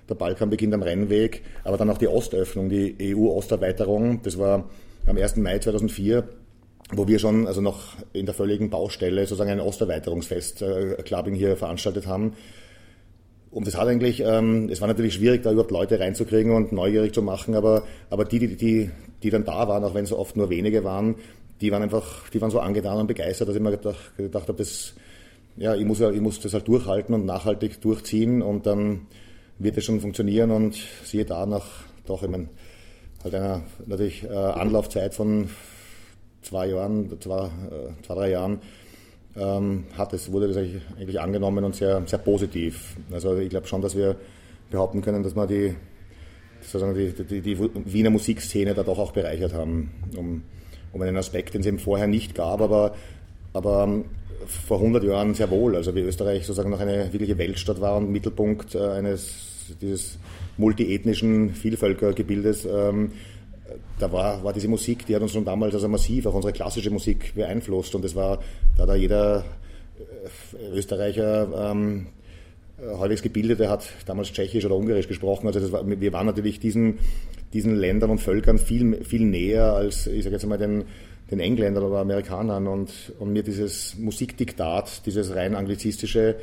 der 0.10 0.16
Balkan 0.16 0.50
beginnt 0.50 0.74
am 0.74 0.84
Rennweg, 0.84 1.44
aber 1.64 1.78
dann 1.78 1.90
auch 1.90 1.98
die 1.98 2.08
Ostöffnung, 2.08 2.70
die 2.70 2.96
EU-Osterweiterung, 3.02 4.22
das 4.22 4.38
war 4.38 4.70
am 5.08 5.18
1. 5.18 5.38
Mai 5.38 5.60
2004, 5.60 6.28
wo 6.94 7.08
wir 7.08 7.18
schon 7.18 7.48
also 7.48 7.62
noch 7.62 7.96
in 8.14 8.26
der 8.26 8.36
völligen 8.36 8.70
Baustelle 8.70 9.22
sozusagen 9.26 9.52
ein 9.52 9.60
Osterweiterungsfest 9.60 10.62
äh, 10.62 10.96
Clubbing 11.04 11.34
hier 11.34 11.58
veranstaltet 11.58 12.08
haben. 12.08 12.34
Und 13.56 13.66
das 13.66 13.78
hat 13.78 13.88
eigentlich, 13.88 14.20
ähm, 14.20 14.68
es 14.70 14.82
war 14.82 14.90
natürlich 14.90 15.14
schwierig, 15.14 15.44
da 15.44 15.50
überhaupt 15.50 15.72
Leute 15.72 15.98
reinzukriegen 15.98 16.52
und 16.52 16.74
neugierig 16.74 17.14
zu 17.14 17.22
machen, 17.22 17.56
aber, 17.56 17.84
aber 18.10 18.26
die, 18.26 18.40
die, 18.40 18.58
die, 18.58 18.90
die 19.24 19.30
dann 19.30 19.46
da 19.46 19.70
waren, 19.70 19.82
auch 19.86 19.94
wenn 19.94 20.04
es 20.04 20.12
oft 20.12 20.36
nur 20.36 20.50
wenige 20.50 20.84
waren, 20.84 21.16
die 21.62 21.72
waren 21.72 21.82
einfach, 21.82 22.30
die 22.32 22.42
waren 22.42 22.52
so 22.52 22.60
angetan 22.60 22.98
und 22.98 23.08
begeistert, 23.08 23.48
dass 23.48 23.56
ich 23.56 23.62
mir 23.62 23.72
gedacht, 23.72 24.18
gedacht 24.18 24.50
habe, 24.50 24.58
das, 24.58 24.94
ja, 25.56 25.74
ich 25.74 25.86
muss, 25.86 26.02
ich 26.02 26.20
muss 26.20 26.42
das 26.42 26.54
halt 26.54 26.68
durchhalten 26.68 27.16
und 27.16 27.26
nachhaltig 27.26 27.80
durchziehen 27.80 28.42
und 28.42 28.66
dann 28.66 29.08
wird 29.58 29.78
es 29.78 29.86
schon 29.86 30.02
funktionieren 30.02 30.52
und 30.52 30.76
siehe 31.06 31.24
da 31.24 31.46
nach 31.46 31.66
doch, 32.06 32.24
ich 32.24 32.30
meine, 32.30 32.50
halt 33.24 33.36
einer 33.36 33.64
natürlich 33.86 34.26
äh, 34.26 34.36
Anlaufzeit 34.36 35.14
von 35.14 35.50
zwei 36.42 36.68
Jahren, 36.68 37.10
zwei, 37.22 37.46
äh, 37.46 38.04
zwei 38.06 38.16
drei 38.16 38.32
Jahren, 38.32 38.60
ähm, 39.38 39.86
hat 39.98 40.14
es, 40.14 40.32
wurde 40.32 40.48
das 40.48 40.58
eigentlich, 40.58 41.20
angenommen 41.20 41.64
und 41.64 41.76
sehr, 41.76 42.02
sehr 42.06 42.20
positiv. 42.20 42.96
Also 43.12 43.38
ich 43.38 43.50
glaube 43.50 43.68
schon, 43.68 43.82
dass 43.82 43.96
wir 43.96 44.16
behaupten 44.72 45.02
können, 45.02 45.24
dass 45.24 45.36
wir 45.36 45.48
die, 45.48 45.76
sozusagen 46.62 46.96
die, 46.96 47.12
die, 47.12 47.42
die 47.42 47.60
Wiener 47.60 48.10
Musikszene 48.10 48.74
da 48.74 48.84
doch 48.84 48.98
auch 48.98 49.12
bereichert 49.12 49.54
haben, 49.54 49.92
um 50.18 50.44
um 50.96 51.02
einen 51.02 51.18
Aspekt, 51.18 51.54
den 51.54 51.62
es 51.62 51.68
eben 51.68 51.78
vorher 51.78 52.08
nicht 52.08 52.36
gab, 52.36 52.62
aber, 52.62 52.96
aber 53.52 53.84
ähm, 53.84 54.06
vor 54.46 54.78
100 54.78 55.04
Jahren 55.04 55.34
sehr 55.34 55.52
wohl. 55.52 55.76
Also 55.76 55.94
wie 55.94 56.00
Österreich 56.00 56.46
sozusagen 56.46 56.70
noch 56.70 56.80
eine 56.80 57.12
wirkliche 57.12 57.38
Weltstadt 57.38 57.82
war 57.82 57.98
und 57.98 58.10
Mittelpunkt 58.10 58.76
äh, 58.76 58.80
eines 58.80 59.76
dieses 59.82 60.18
multiethnischen 60.58 61.54
Vielvölkergebildes. 61.54 62.66
Ähm, 62.66 63.12
da 64.00 64.12
war, 64.12 64.44
war 64.44 64.54
diese 64.54 64.68
Musik, 64.68 65.06
die 65.06 65.16
hat 65.16 65.22
uns 65.22 65.34
schon 65.34 65.46
damals 65.46 65.74
also 65.74 65.88
massiv 65.88 66.26
auch 66.26 66.34
unsere 66.34 66.54
klassische 66.54 66.90
Musik 66.90 67.34
beeinflusst 67.36 67.96
und 67.96 68.06
es 68.06 68.16
war, 68.16 68.40
da 68.78 68.86
da 68.86 68.96
jeder 68.96 69.46
äh, 69.98 70.78
Österreicher 70.78 71.72
ähm, 71.72 72.08
halbwegs 73.00 73.22
Gebildete 73.22 73.70
hat 73.70 73.88
damals 74.06 74.32
Tschechisch 74.34 74.66
oder 74.66 74.76
Ungarisch 74.76 75.08
gesprochen. 75.08 75.48
Also 75.48 75.72
war, 75.72 75.88
wir 75.88 76.12
waren 76.12 76.26
natürlich 76.26 76.60
diesen 76.60 77.00
diesen 77.56 77.78
Ländern 77.78 78.10
und 78.10 78.20
Völkern 78.20 78.58
viel, 78.58 79.04
viel 79.06 79.26
näher 79.26 79.74
als, 79.74 80.08
ich 80.08 80.26
sage 80.26 80.36
jetzt 80.36 80.46
mal, 80.46 80.58
den, 80.58 80.84
den 81.32 81.40
Engländern 81.40 81.86
oder 81.86 82.00
Amerikanern. 82.00 82.68
Und, 82.68 83.14
und 83.18 83.32
mir 83.32 83.44
dieses 83.44 83.98
Musikdiktat, 83.98 85.06
dieses 85.06 85.34
rein 85.34 85.56
anglizistische, 85.56 86.36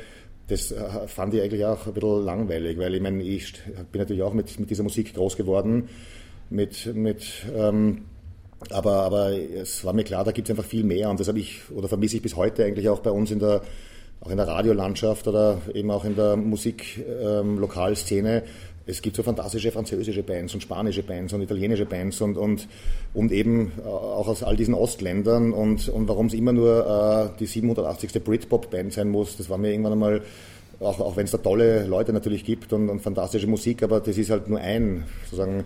das 0.47 0.71
äh, 0.71 1.07
fand 1.07 1.35
ich 1.35 1.41
eigentlich 1.41 1.65
auch 1.65 1.85
ein 1.85 1.93
bisschen 1.93 2.25
langweilig, 2.25 2.79
weil 2.79 2.95
ich 2.95 3.01
meine, 3.01 3.21
ich 3.21 3.53
bin 3.91 4.01
natürlich 4.01 4.23
auch 4.23 4.33
mit, 4.33 4.59
mit 4.59 4.71
dieser 4.71 4.81
Musik 4.81 5.13
groß 5.13 5.37
geworden, 5.37 5.87
mit, 6.49 6.93
mit 6.95 7.23
ähm, 7.55 8.05
aber, 8.69 9.03
aber 9.03 9.33
es 9.33 9.83
war 9.83 9.93
mir 9.93 10.03
klar, 10.03 10.23
da 10.23 10.31
gibt 10.31 10.47
es 10.47 10.51
einfach 10.51 10.69
viel 10.69 10.83
mehr 10.83 11.09
und 11.09 11.19
das 11.19 11.27
habe 11.27 11.39
ich 11.39 11.61
oder 11.71 11.87
vermisse 11.87 12.17
ich 12.17 12.21
bis 12.21 12.35
heute 12.35 12.63
eigentlich 12.63 12.89
auch 12.89 12.99
bei 12.99 13.11
uns 13.11 13.31
in 13.31 13.39
der 13.39 13.61
auch 14.21 14.31
in 14.31 14.37
der 14.37 14.47
Radiolandschaft 14.47 15.27
oder 15.27 15.61
eben 15.73 15.91
auch 15.91 16.05
in 16.05 16.15
der 16.15 16.37
Musiklokalszene. 16.37 18.37
Ähm, 18.37 18.43
es 18.85 19.01
gibt 19.01 19.15
so 19.15 19.23
fantastische 19.23 19.71
französische 19.71 20.23
Bands 20.23 20.53
und 20.53 20.61
spanische 20.61 21.03
Bands 21.03 21.33
und 21.33 21.41
italienische 21.41 21.85
Bands 21.85 22.19
und, 22.21 22.37
und, 22.37 22.67
und 23.13 23.31
eben 23.31 23.71
äh, 23.79 23.87
auch 23.87 24.27
aus 24.27 24.43
all 24.43 24.55
diesen 24.55 24.73
Ostländern 24.73 25.53
und, 25.53 25.87
und 25.89 26.07
warum 26.07 26.27
es 26.27 26.33
immer 26.33 26.51
nur 26.51 27.31
äh, 27.35 27.39
die 27.39 27.45
780. 27.45 28.23
Britpop-Band 28.23 28.93
sein 28.93 29.09
muss, 29.09 29.37
das 29.37 29.49
war 29.49 29.57
mir 29.57 29.71
irgendwann 29.71 29.93
einmal, 29.93 30.21
auch, 30.79 30.99
auch 30.99 31.15
wenn 31.15 31.25
es 31.25 31.31
da 31.31 31.37
tolle 31.37 31.85
Leute 31.85 32.11
natürlich 32.11 32.43
gibt 32.43 32.73
und, 32.73 32.89
und 32.89 33.01
fantastische 33.01 33.47
Musik, 33.47 33.83
aber 33.83 34.01
das 34.01 34.17
ist 34.17 34.29
halt 34.29 34.49
nur 34.49 34.59
ein, 34.59 35.05
sozusagen, 35.25 35.63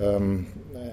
ähm, 0.00 0.46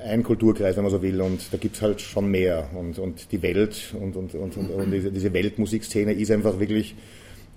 ein 0.06 0.24
Kulturkreis, 0.24 0.76
wenn 0.76 0.84
man 0.84 0.92
so 0.92 1.02
will, 1.02 1.22
und 1.22 1.52
da 1.52 1.58
gibt 1.58 1.76
es 1.76 1.82
halt 1.82 2.02
schon 2.02 2.30
mehr. 2.30 2.70
Und, 2.74 3.00
und 3.00 3.32
die 3.32 3.42
Welt 3.42 3.94
und, 4.00 4.16
und, 4.16 4.36
und, 4.36 4.58
und, 4.58 4.92
diese, 4.92 5.12
diese 5.12 5.34
Weltmusikszene 5.34 6.14
ist 6.14 6.32
einfach 6.32 6.60
wirklich 6.60 6.96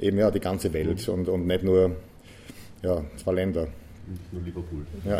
eben 0.00 0.18
ja 0.18 0.30
die 0.30 0.40
ganze 0.40 0.72
Welt 0.72 1.08
und, 1.08 1.28
und 1.28 1.46
nicht 1.46 1.62
nur 1.62 1.96
ja, 2.82 3.04
zwei 3.16 3.32
Länder. 3.32 3.68
Nicht 4.06 4.32
nur 4.32 4.42
Liverpool. 4.42 4.86
Ja. 5.04 5.18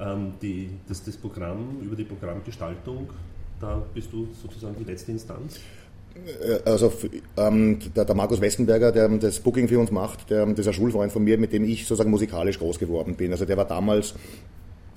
ähm, 0.12 0.32
die, 0.40 0.70
das, 0.88 1.04
das 1.04 1.16
Programm, 1.16 1.80
über 1.82 1.96
die 1.96 2.04
Programmgestaltung, 2.04 3.10
da 3.60 3.82
bist 3.94 4.12
du 4.12 4.28
sozusagen 4.40 4.76
die 4.78 4.84
letzte 4.84 5.12
Instanz? 5.12 5.60
Äh, 6.14 6.68
also 6.68 6.92
ähm, 7.36 7.78
der, 7.94 8.04
der, 8.04 8.14
Markus 8.14 8.40
Westenberger, 8.40 8.92
der 8.92 9.08
das 9.08 9.40
Booking 9.40 9.68
für 9.68 9.78
uns 9.78 9.90
macht, 9.90 10.30
der, 10.30 10.46
das 10.46 10.60
ist 10.60 10.68
ein 10.68 10.72
Schulfreund 10.74 11.12
von 11.12 11.24
mir, 11.24 11.38
mit 11.38 11.52
dem 11.52 11.64
ich 11.64 11.86
sozusagen 11.86 12.10
musikalisch 12.10 12.58
groß 12.58 12.78
geworden 12.78 13.14
bin. 13.14 13.32
Also 13.32 13.44
der 13.44 13.56
war 13.56 13.64
damals 13.64 14.14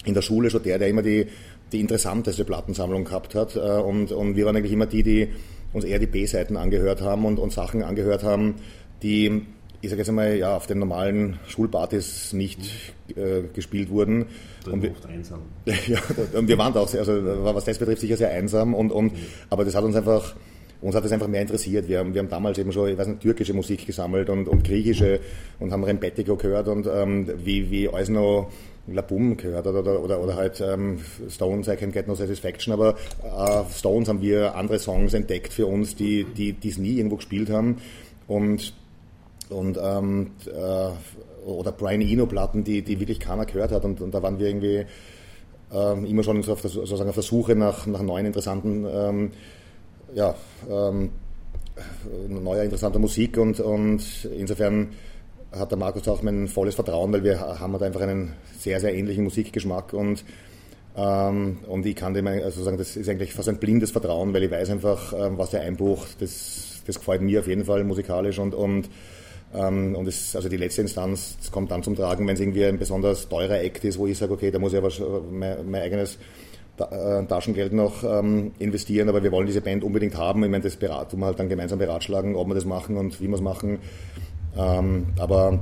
in 0.06 0.14
der 0.14 0.22
Schule 0.22 0.50
schon 0.50 0.64
der, 0.64 0.80
der 0.80 0.88
immer 0.88 1.04
die, 1.04 1.28
die 1.72 1.80
interessanteste 1.80 2.46
Plattensammlung 2.46 3.06
gehabt 3.06 3.36
hat. 3.36 3.56
Äh, 3.56 3.60
und, 3.60 4.12
und 4.12 4.36
wir 4.36 4.46
waren 4.46 4.56
eigentlich 4.56 4.74
immer 4.74 4.88
die, 4.88 5.04
die 5.04 5.30
uns 5.74 5.86
eher 5.86 6.00
die 6.00 6.08
B-Seiten 6.08 6.58
angehört 6.58 7.02
haben 7.02 7.26
und, 7.26 7.40
und 7.40 7.54
Sachen 7.54 7.84
angehört 7.84 8.24
haben, 8.24 8.56
die 9.04 9.44
ich 9.84 9.90
sage 9.90 10.02
jetzt 10.02 10.10
einmal, 10.10 10.36
ja, 10.36 10.56
auf 10.56 10.68
den 10.68 10.78
normalen 10.78 11.40
Schulpartys 11.48 12.34
nicht 12.34 12.60
äh, 13.16 13.42
gespielt 13.54 13.90
wurden. 13.90 14.28
und 14.70 14.84
wir, 14.84 14.94
einsam. 15.10 15.40
ja, 15.66 16.00
und 16.34 16.48
wir 16.48 16.58
waren 16.60 16.72
da 16.72 16.82
auch 16.82 16.88
sehr, 16.88 17.00
also 17.00 17.14
was 17.44 17.66
das 17.66 17.80
betrifft, 17.80 18.02
sicher 18.02 18.16
sehr 18.16 18.30
einsam 18.30 18.76
und, 18.76 18.92
und 18.92 19.14
mhm. 19.14 19.20
aber 19.50 19.66
das 19.66 19.74
hat 19.74 19.84
uns 19.84 19.96
einfach 19.96 20.36
uns 20.82 20.96
hat 20.96 21.06
das 21.06 21.12
einfach 21.12 21.28
mehr 21.28 21.42
interessiert. 21.42 21.88
Wir 21.88 22.00
haben, 22.00 22.14
wir 22.14 22.20
haben 22.22 22.30
damals 22.30 22.58
eben 22.58 22.72
schon, 22.72 22.90
ich 22.90 22.98
weiß 22.98 23.08
nicht, 23.08 23.22
türkische 23.22 23.54
Musik 23.54 23.86
gesammelt 23.86 24.30
und, 24.30 24.48
und 24.48 24.64
griechische 24.64 25.20
und 25.60 25.72
haben 25.72 25.84
Rembetiko 25.84 26.36
gehört 26.36 26.68
und 26.68 26.88
ähm, 26.92 27.30
wie, 27.44 27.70
wie 27.70 27.88
alles 27.88 28.10
noch 28.10 28.50
Labum 28.88 29.38
gehört 29.38 29.68
oder, 29.68 30.02
oder, 30.02 30.20
oder 30.22 30.36
halt 30.36 30.60
ähm, 30.60 31.00
Stones, 31.30 31.68
I 31.68 31.76
Can 31.76 31.92
Get 31.92 32.08
No 32.08 32.16
Satisfaction, 32.16 32.74
aber 32.74 32.96
äh, 33.24 33.72
Stones 33.72 34.10
haben 34.10 34.22
wir 34.22 34.56
andere 34.56 34.80
Songs 34.80 35.14
entdeckt 35.14 35.54
für 35.54 35.68
uns, 35.68 35.96
die 35.96 36.24
die 36.24 36.58
es 36.68 36.78
nie 36.78 36.98
irgendwo 36.98 37.18
gespielt 37.18 37.50
haben. 37.52 37.78
Und 38.28 38.74
und 39.52 39.78
ähm, 39.82 40.32
äh, 40.48 40.90
oder 41.46 41.72
Brian 41.72 42.02
Eno 42.02 42.26
Platten, 42.26 42.64
die, 42.64 42.82
die 42.82 43.00
wirklich 43.00 43.20
keiner 43.20 43.46
gehört 43.46 43.72
hat. 43.72 43.84
Und, 43.86 44.02
und 44.02 44.14
da 44.14 44.22
waren 44.22 44.40
wir 44.40 44.48
irgendwie 44.48 44.86
ähm, 45.74 46.06
immer 46.06 46.24
schon 46.24 46.38
auf 46.50 46.62
der, 46.62 46.70
sozusagen 46.70 47.10
auf 47.10 47.16
der 47.16 47.24
Suche 47.24 47.56
nach, 47.56 47.86
nach 47.88 48.02
neuen 48.02 48.26
interessanten 48.26 48.86
ähm, 48.90 49.32
ja, 50.14 50.36
ähm, 50.70 51.12
neuer 52.28 52.64
interessanter 52.64 53.00
Musik 53.00 53.38
und, 53.38 53.60
und 53.60 54.04
insofern 54.38 54.90
hat 55.52 55.72
der 55.72 55.78
Markus 55.78 56.08
auch 56.08 56.22
mein 56.22 56.48
volles 56.48 56.76
Vertrauen, 56.76 57.12
weil 57.14 57.24
wir 57.24 57.40
haben 57.40 57.74
halt 57.74 57.84
einfach 57.84 58.02
einen 58.02 58.34
sehr, 58.58 58.80
sehr 58.80 58.94
ähnlichen 58.94 59.24
Musikgeschmack 59.24 59.94
und 59.94 60.24
ähm, 60.96 61.60
und 61.68 61.86
ich 61.86 61.96
kann 61.96 62.14
dem, 62.14 62.28
also 62.28 62.64
sagen, 62.64 62.78
das 62.78 62.98
ist 62.98 63.08
eigentlich 63.08 63.34
fast 63.34 63.48
ein 63.48 63.60
blindes 63.60 63.92
Vertrauen, 63.92 64.34
weil 64.34 64.44
ich 64.44 64.52
weiß 64.52 64.70
einfach, 64.72 65.14
ähm, 65.14 65.38
was 65.38 65.52
der 65.52 65.62
Einbruch, 65.62 66.06
das, 66.20 66.82
das 66.86 66.98
gefällt 67.00 67.22
mir 67.22 67.40
auf 67.40 67.48
jeden 67.48 67.64
Fall 67.64 67.84
musikalisch 67.86 68.40
und, 68.40 68.54
und 68.54 68.90
ähm, 69.54 69.96
und 69.96 70.08
es, 70.08 70.36
also 70.36 70.50
die 70.50 70.58
letzte 70.58 70.82
Instanz 70.82 71.38
kommt 71.52 71.72
dann 71.72 71.84
zum 71.84 71.96
Tragen, 71.96 72.28
wenn 72.28 72.36
es 72.36 72.40
irgendwie 72.40 72.66
ein 72.66 72.78
besonders 72.78 73.28
teurer 73.28 73.60
Act 73.62 73.84
ist, 73.84 73.98
wo 73.98 74.08
ich 74.08 74.18
sage, 74.18 74.34
okay, 74.34 74.52
da 74.52 74.60
muss 74.60 74.74
ich 74.74 74.80
aber 74.80 74.90
mein, 75.30 75.70
mein 75.70 75.82
eigenes 75.82 76.18
Taschengeld 76.78 77.74
noch 77.74 78.04
ähm, 78.04 78.52
investieren, 78.58 79.10
aber 79.10 79.24
wir 79.24 79.32
wollen 79.32 79.46
diese 79.46 79.62
Band 79.62 79.84
unbedingt 79.84 80.18
haben. 80.18 80.44
Ich 80.44 80.50
meine, 80.50 80.64
das 80.64 80.80
tun 80.80 81.20
wir 81.20 81.26
halt 81.26 81.40
dann 81.40 81.50
gemeinsam 81.50 81.80
beratschlagen, 81.80 82.36
ob 82.36 82.48
wir 82.48 82.56
das 82.56 82.66
machen 82.66 82.98
und 82.98 83.22
wie 83.22 83.28
wir 83.28 83.36
es 83.36 83.42
machen. 83.42 83.80
Ähm, 84.58 85.08
aber 85.20 85.60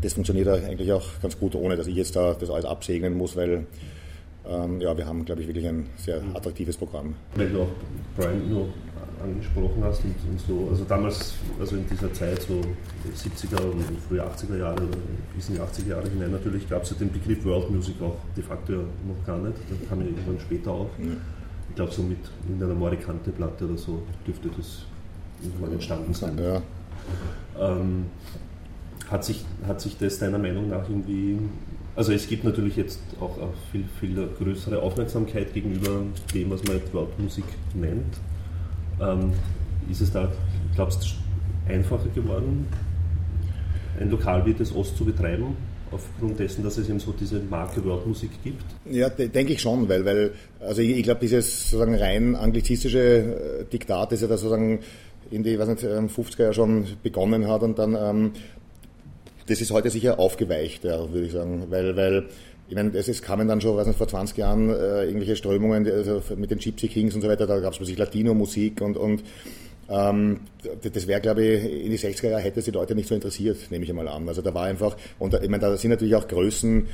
das 0.00 0.14
funktioniert 0.14 0.48
eigentlich 0.48 0.92
auch 0.92 1.06
ganz 1.22 1.38
gut, 1.38 1.54
ohne 1.54 1.76
dass 1.76 1.86
ich 1.86 1.94
jetzt 1.94 2.16
da 2.16 2.34
das 2.34 2.50
alles 2.50 2.64
absegnen 2.64 3.16
muss, 3.16 3.36
weil 3.36 3.66
ähm, 4.48 4.80
ja, 4.80 4.96
wir 4.96 5.06
haben, 5.06 5.24
glaube 5.24 5.42
ich, 5.42 5.46
wirklich 5.46 5.68
ein 5.68 5.88
sehr 5.96 6.22
attraktives 6.34 6.76
Programm. 6.76 7.14
Weil 7.34 7.50
du 7.50 7.62
auch 7.62 7.68
Brian 8.16 8.50
nur 8.50 8.68
angesprochen 9.22 9.82
hast 9.82 10.04
und, 10.04 10.14
und, 10.28 10.40
so, 10.40 10.68
also 10.70 10.84
damals, 10.84 11.34
also 11.58 11.76
in 11.76 11.86
dieser 11.88 12.12
Zeit, 12.12 12.42
so 12.42 12.60
70er 13.14 13.60
und 13.62 13.84
frühe 14.08 14.22
80er 14.22 14.58
Jahre 14.58 14.82
oder 14.82 14.96
bis 15.34 15.48
in 15.48 15.56
die 15.56 15.60
80er 15.60 15.88
Jahre 15.88 16.08
hinein, 16.08 16.32
natürlich 16.32 16.68
gab 16.68 16.82
es 16.82 16.90
ja 16.90 16.96
den 16.96 17.12
Begriff 17.12 17.44
World 17.44 17.70
Music 17.70 18.00
auch 18.02 18.16
de 18.36 18.42
facto 18.42 18.72
noch 18.72 19.26
gar 19.26 19.38
nicht, 19.38 19.56
der 19.70 19.88
kam 19.88 20.00
ja 20.00 20.06
irgendwann 20.06 20.40
später 20.40 20.70
auf. 20.70 20.88
Ja. 20.98 21.12
Ich 21.68 21.76
glaube, 21.76 21.92
so 21.92 22.02
mit 22.02 22.18
irgendeiner 22.46 22.74
Morikante-Platte 22.74 23.64
oder 23.66 23.78
so 23.78 24.02
dürfte 24.26 24.48
das 24.56 24.84
irgendwann 25.42 25.72
entstanden 25.72 26.14
sein. 26.14 26.38
Ja. 26.38 26.62
Ähm, 27.58 28.06
hat, 29.08 29.24
sich, 29.24 29.44
hat 29.66 29.80
sich 29.80 29.96
das 29.96 30.18
deiner 30.18 30.38
Meinung 30.38 30.68
nach 30.68 30.88
irgendwie 30.88 31.38
also 31.96 32.12
es 32.12 32.28
gibt 32.28 32.44
natürlich 32.44 32.76
jetzt 32.76 33.00
auch 33.20 33.36
viel, 33.70 33.84
viel 33.98 34.28
größere 34.38 34.80
Aufmerksamkeit 34.80 35.52
gegenüber 35.52 36.02
dem, 36.32 36.50
was 36.50 36.64
man 36.64 36.76
jetzt 36.76 36.94
Wortmusik 36.94 37.44
nennt. 37.74 38.14
Ähm, 39.00 39.32
ist 39.90 40.00
es 40.00 40.12
da, 40.12 40.30
glaubst 40.74 41.02
du, 41.02 41.72
einfacher 41.72 42.08
geworden, 42.14 42.66
ein 43.98 44.10
Lokal 44.10 44.44
wie 44.46 44.54
das 44.54 44.74
Ost 44.74 44.96
zu 44.96 45.04
betreiben? 45.04 45.56
aufgrund 45.92 46.38
dessen, 46.38 46.62
dass 46.62 46.78
es 46.78 46.88
eben 46.88 47.00
so 47.00 47.12
diese 47.12 47.40
Marke 47.40 47.84
Wortmusik 47.84 48.30
gibt? 48.44 48.64
Ja, 48.90 49.08
denke 49.08 49.52
ich 49.52 49.60
schon, 49.60 49.88
weil, 49.88 50.04
weil 50.04 50.32
also 50.60 50.82
ich, 50.82 50.90
ich 50.90 51.02
glaube, 51.02 51.20
dieses 51.20 51.70
sozusagen 51.70 51.94
rein 51.94 52.36
anglizistische 52.36 53.00
äh, 53.00 53.64
Diktat, 53.64 54.12
das 54.12 54.20
ja 54.20 54.28
da 54.28 54.36
sozusagen 54.36 54.80
in 55.30 55.42
die, 55.42 55.58
weiß 55.58 55.68
nicht, 55.68 55.84
50er 55.84 55.98
ähm, 55.98 56.08
Jahre 56.38 56.54
schon 56.54 56.86
begonnen 57.02 57.48
hat 57.48 57.62
und 57.62 57.78
dann, 57.78 57.96
ähm, 58.00 58.32
das 59.46 59.60
ist 59.60 59.72
heute 59.72 59.90
sicher 59.90 60.18
aufgeweicht, 60.18 60.84
ja, 60.84 61.12
würde 61.12 61.26
ich 61.26 61.32
sagen, 61.32 61.66
weil, 61.70 61.96
weil 61.96 62.28
ich 62.70 62.76
meine, 62.76 62.96
es, 62.96 63.08
es 63.08 63.20
kamen 63.20 63.48
dann 63.48 63.60
schon, 63.60 63.76
weiß 63.76 63.88
nicht, 63.88 63.98
vor 63.98 64.06
20 64.06 64.36
Jahren 64.36 64.70
äh, 64.70 65.04
irgendwelche 65.04 65.34
Strömungen 65.34 65.90
also 65.90 66.22
mit 66.36 66.52
den 66.52 66.58
Gypsy 66.58 66.86
Kings 66.86 67.16
und 67.16 67.20
so 67.20 67.28
weiter, 67.28 67.46
da 67.46 67.58
gab 67.58 67.72
es 67.72 67.78
plötzlich 67.78 67.98
Latino-Musik 67.98 68.80
und, 68.80 68.96
und 68.96 69.24
ähm, 69.88 70.42
das 70.80 71.08
wäre, 71.08 71.20
glaube 71.20 71.44
ich, 71.44 71.64
in 71.64 71.90
die 71.90 71.98
60er 71.98 72.28
Jahre 72.28 72.42
hätte 72.42 72.60
es 72.60 72.66
die 72.66 72.70
Leute 72.70 72.94
nicht 72.94 73.08
so 73.08 73.14
interessiert, 73.16 73.56
nehme 73.70 73.82
ich 73.82 73.90
einmal 73.90 74.06
an. 74.06 74.28
Also 74.28 74.40
da 74.40 74.54
war 74.54 74.66
einfach, 74.66 74.96
und 75.18 75.34
ich 75.34 75.48
meine, 75.48 75.58
da 75.58 75.76
sind 75.76 75.90
natürlich 75.90 76.14
auch 76.14 76.28
Größen, 76.28 76.86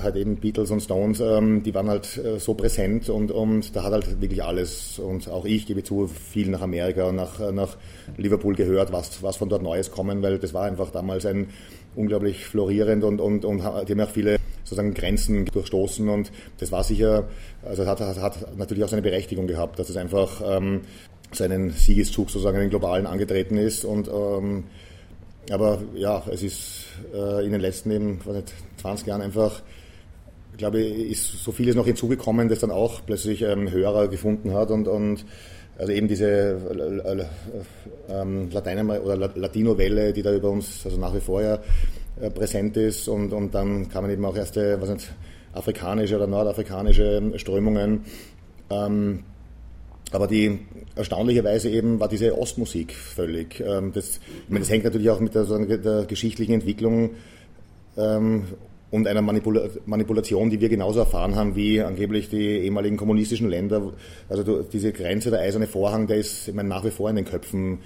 halt 0.00 0.16
eben 0.16 0.36
Beatles 0.36 0.70
und 0.70 0.80
Stones, 0.80 1.20
ähm, 1.20 1.62
die 1.62 1.74
waren 1.74 1.90
halt 1.90 2.16
äh, 2.16 2.38
so 2.38 2.54
präsent 2.54 3.10
und, 3.10 3.30
und 3.30 3.76
da 3.76 3.82
hat 3.82 3.92
halt 3.92 4.22
wirklich 4.22 4.42
alles, 4.42 4.98
und 4.98 5.28
auch 5.28 5.44
ich 5.44 5.66
gebe 5.66 5.82
zu, 5.82 6.06
viel 6.06 6.48
nach 6.48 6.62
Amerika 6.62 7.04
und 7.04 7.16
nach, 7.16 7.52
nach 7.52 7.76
Liverpool 8.16 8.54
gehört, 8.54 8.92
was, 8.92 9.22
was 9.22 9.36
von 9.36 9.50
dort 9.50 9.62
Neues 9.62 9.90
kommen, 9.90 10.22
weil 10.22 10.38
das 10.38 10.54
war 10.54 10.64
einfach 10.64 10.90
damals 10.90 11.26
ein 11.26 11.48
unglaublich 11.96 12.46
florierend 12.46 13.04
und, 13.04 13.20
und, 13.20 13.44
und 13.44 13.58
die 13.58 13.92
haben 13.92 14.00
auch 14.00 14.08
viele 14.08 14.38
sozusagen 14.68 14.94
Grenzen 14.94 15.46
durchstoßen 15.46 16.08
und 16.08 16.30
das 16.58 16.70
war 16.72 16.84
sicher, 16.84 17.28
also 17.62 17.86
hat, 17.86 18.00
hat, 18.00 18.20
hat 18.20 18.56
natürlich 18.56 18.84
auch 18.84 18.88
seine 18.88 19.02
Berechtigung 19.02 19.46
gehabt, 19.46 19.78
dass 19.78 19.88
es 19.88 19.96
einfach 19.96 20.42
ähm, 20.44 20.82
seinen 21.32 21.70
Siegeszug 21.70 22.30
sozusagen 22.30 22.56
in 22.56 22.62
den 22.62 22.70
globalen 22.70 23.06
angetreten 23.06 23.56
ist 23.56 23.84
und 23.84 24.08
ähm, 24.08 24.64
aber 25.50 25.78
ja, 25.94 26.22
es 26.30 26.42
ist 26.42 26.84
äh, 27.14 27.44
in 27.44 27.52
den 27.52 27.60
letzten 27.60 27.90
eben, 27.90 28.20
was 28.24 28.36
nicht, 28.36 28.54
20 28.82 29.06
Jahren 29.06 29.22
einfach, 29.22 29.62
glaube 30.56 30.80
ich, 30.80 31.10
ist 31.12 31.42
so 31.42 31.52
vieles 31.52 31.74
noch 31.74 31.86
hinzugekommen, 31.86 32.48
das 32.48 32.58
dann 32.58 32.70
auch 32.70 33.00
plötzlich 33.06 33.42
ähm, 33.42 33.70
Hörer 33.70 34.08
gefunden 34.08 34.52
hat 34.52 34.70
und, 34.70 34.88
und 34.88 35.24
also 35.78 35.92
eben 35.92 36.08
diese 36.08 36.26
äh, 36.26 37.20
äh, 37.20 37.24
ähm, 38.08 38.50
Latein- 38.50 38.90
oder 38.90 39.16
Latino-Welle, 39.16 40.12
die 40.12 40.22
da 40.22 40.34
über 40.34 40.50
uns 40.50 40.84
also 40.84 40.98
nach 40.98 41.14
wie 41.14 41.20
vor 41.20 41.40
ja 41.40 41.60
präsent 42.34 42.76
ist 42.76 43.08
und, 43.08 43.32
und 43.32 43.54
dann 43.54 43.88
kamen 43.88 44.10
eben 44.10 44.24
auch 44.24 44.36
erste, 44.36 44.80
was 44.80 44.90
nicht, 44.90 45.12
afrikanische 45.52 46.16
oder 46.16 46.26
nordafrikanische 46.26 47.32
Strömungen. 47.36 48.04
Ähm, 48.70 49.24
aber 50.10 50.26
die 50.26 50.58
erstaunlicherweise 50.96 51.68
eben 51.68 52.00
war 52.00 52.08
diese 52.08 52.38
Ostmusik 52.38 52.94
völlig. 52.94 53.60
Ähm, 53.60 53.92
das, 53.92 54.20
ich 54.44 54.48
meine, 54.48 54.60
das 54.60 54.70
hängt 54.70 54.84
natürlich 54.84 55.10
auch 55.10 55.20
mit 55.20 55.34
der, 55.34 55.44
der 55.44 56.04
geschichtlichen 56.06 56.54
Entwicklung 56.54 57.10
ähm, 57.96 58.44
und 58.90 59.06
einer 59.06 59.20
Manipula 59.20 59.68
Manipulation, 59.84 60.48
die 60.48 60.60
wir 60.60 60.70
genauso 60.70 61.00
erfahren 61.00 61.36
haben 61.36 61.56
wie 61.56 61.82
angeblich 61.82 62.30
die 62.30 62.58
ehemaligen 62.60 62.96
kommunistischen 62.96 63.50
Länder. 63.50 63.92
Also 64.30 64.62
diese 64.62 64.92
Grenze, 64.92 65.30
der 65.30 65.40
eiserne 65.40 65.66
Vorhang, 65.66 66.06
der 66.06 66.16
ist 66.16 66.48
ich 66.48 66.54
meine, 66.54 66.70
nach 66.70 66.84
wie 66.84 66.90
vor 66.90 67.10
in 67.10 67.16
den 67.16 67.26
Köpfen 67.26 67.80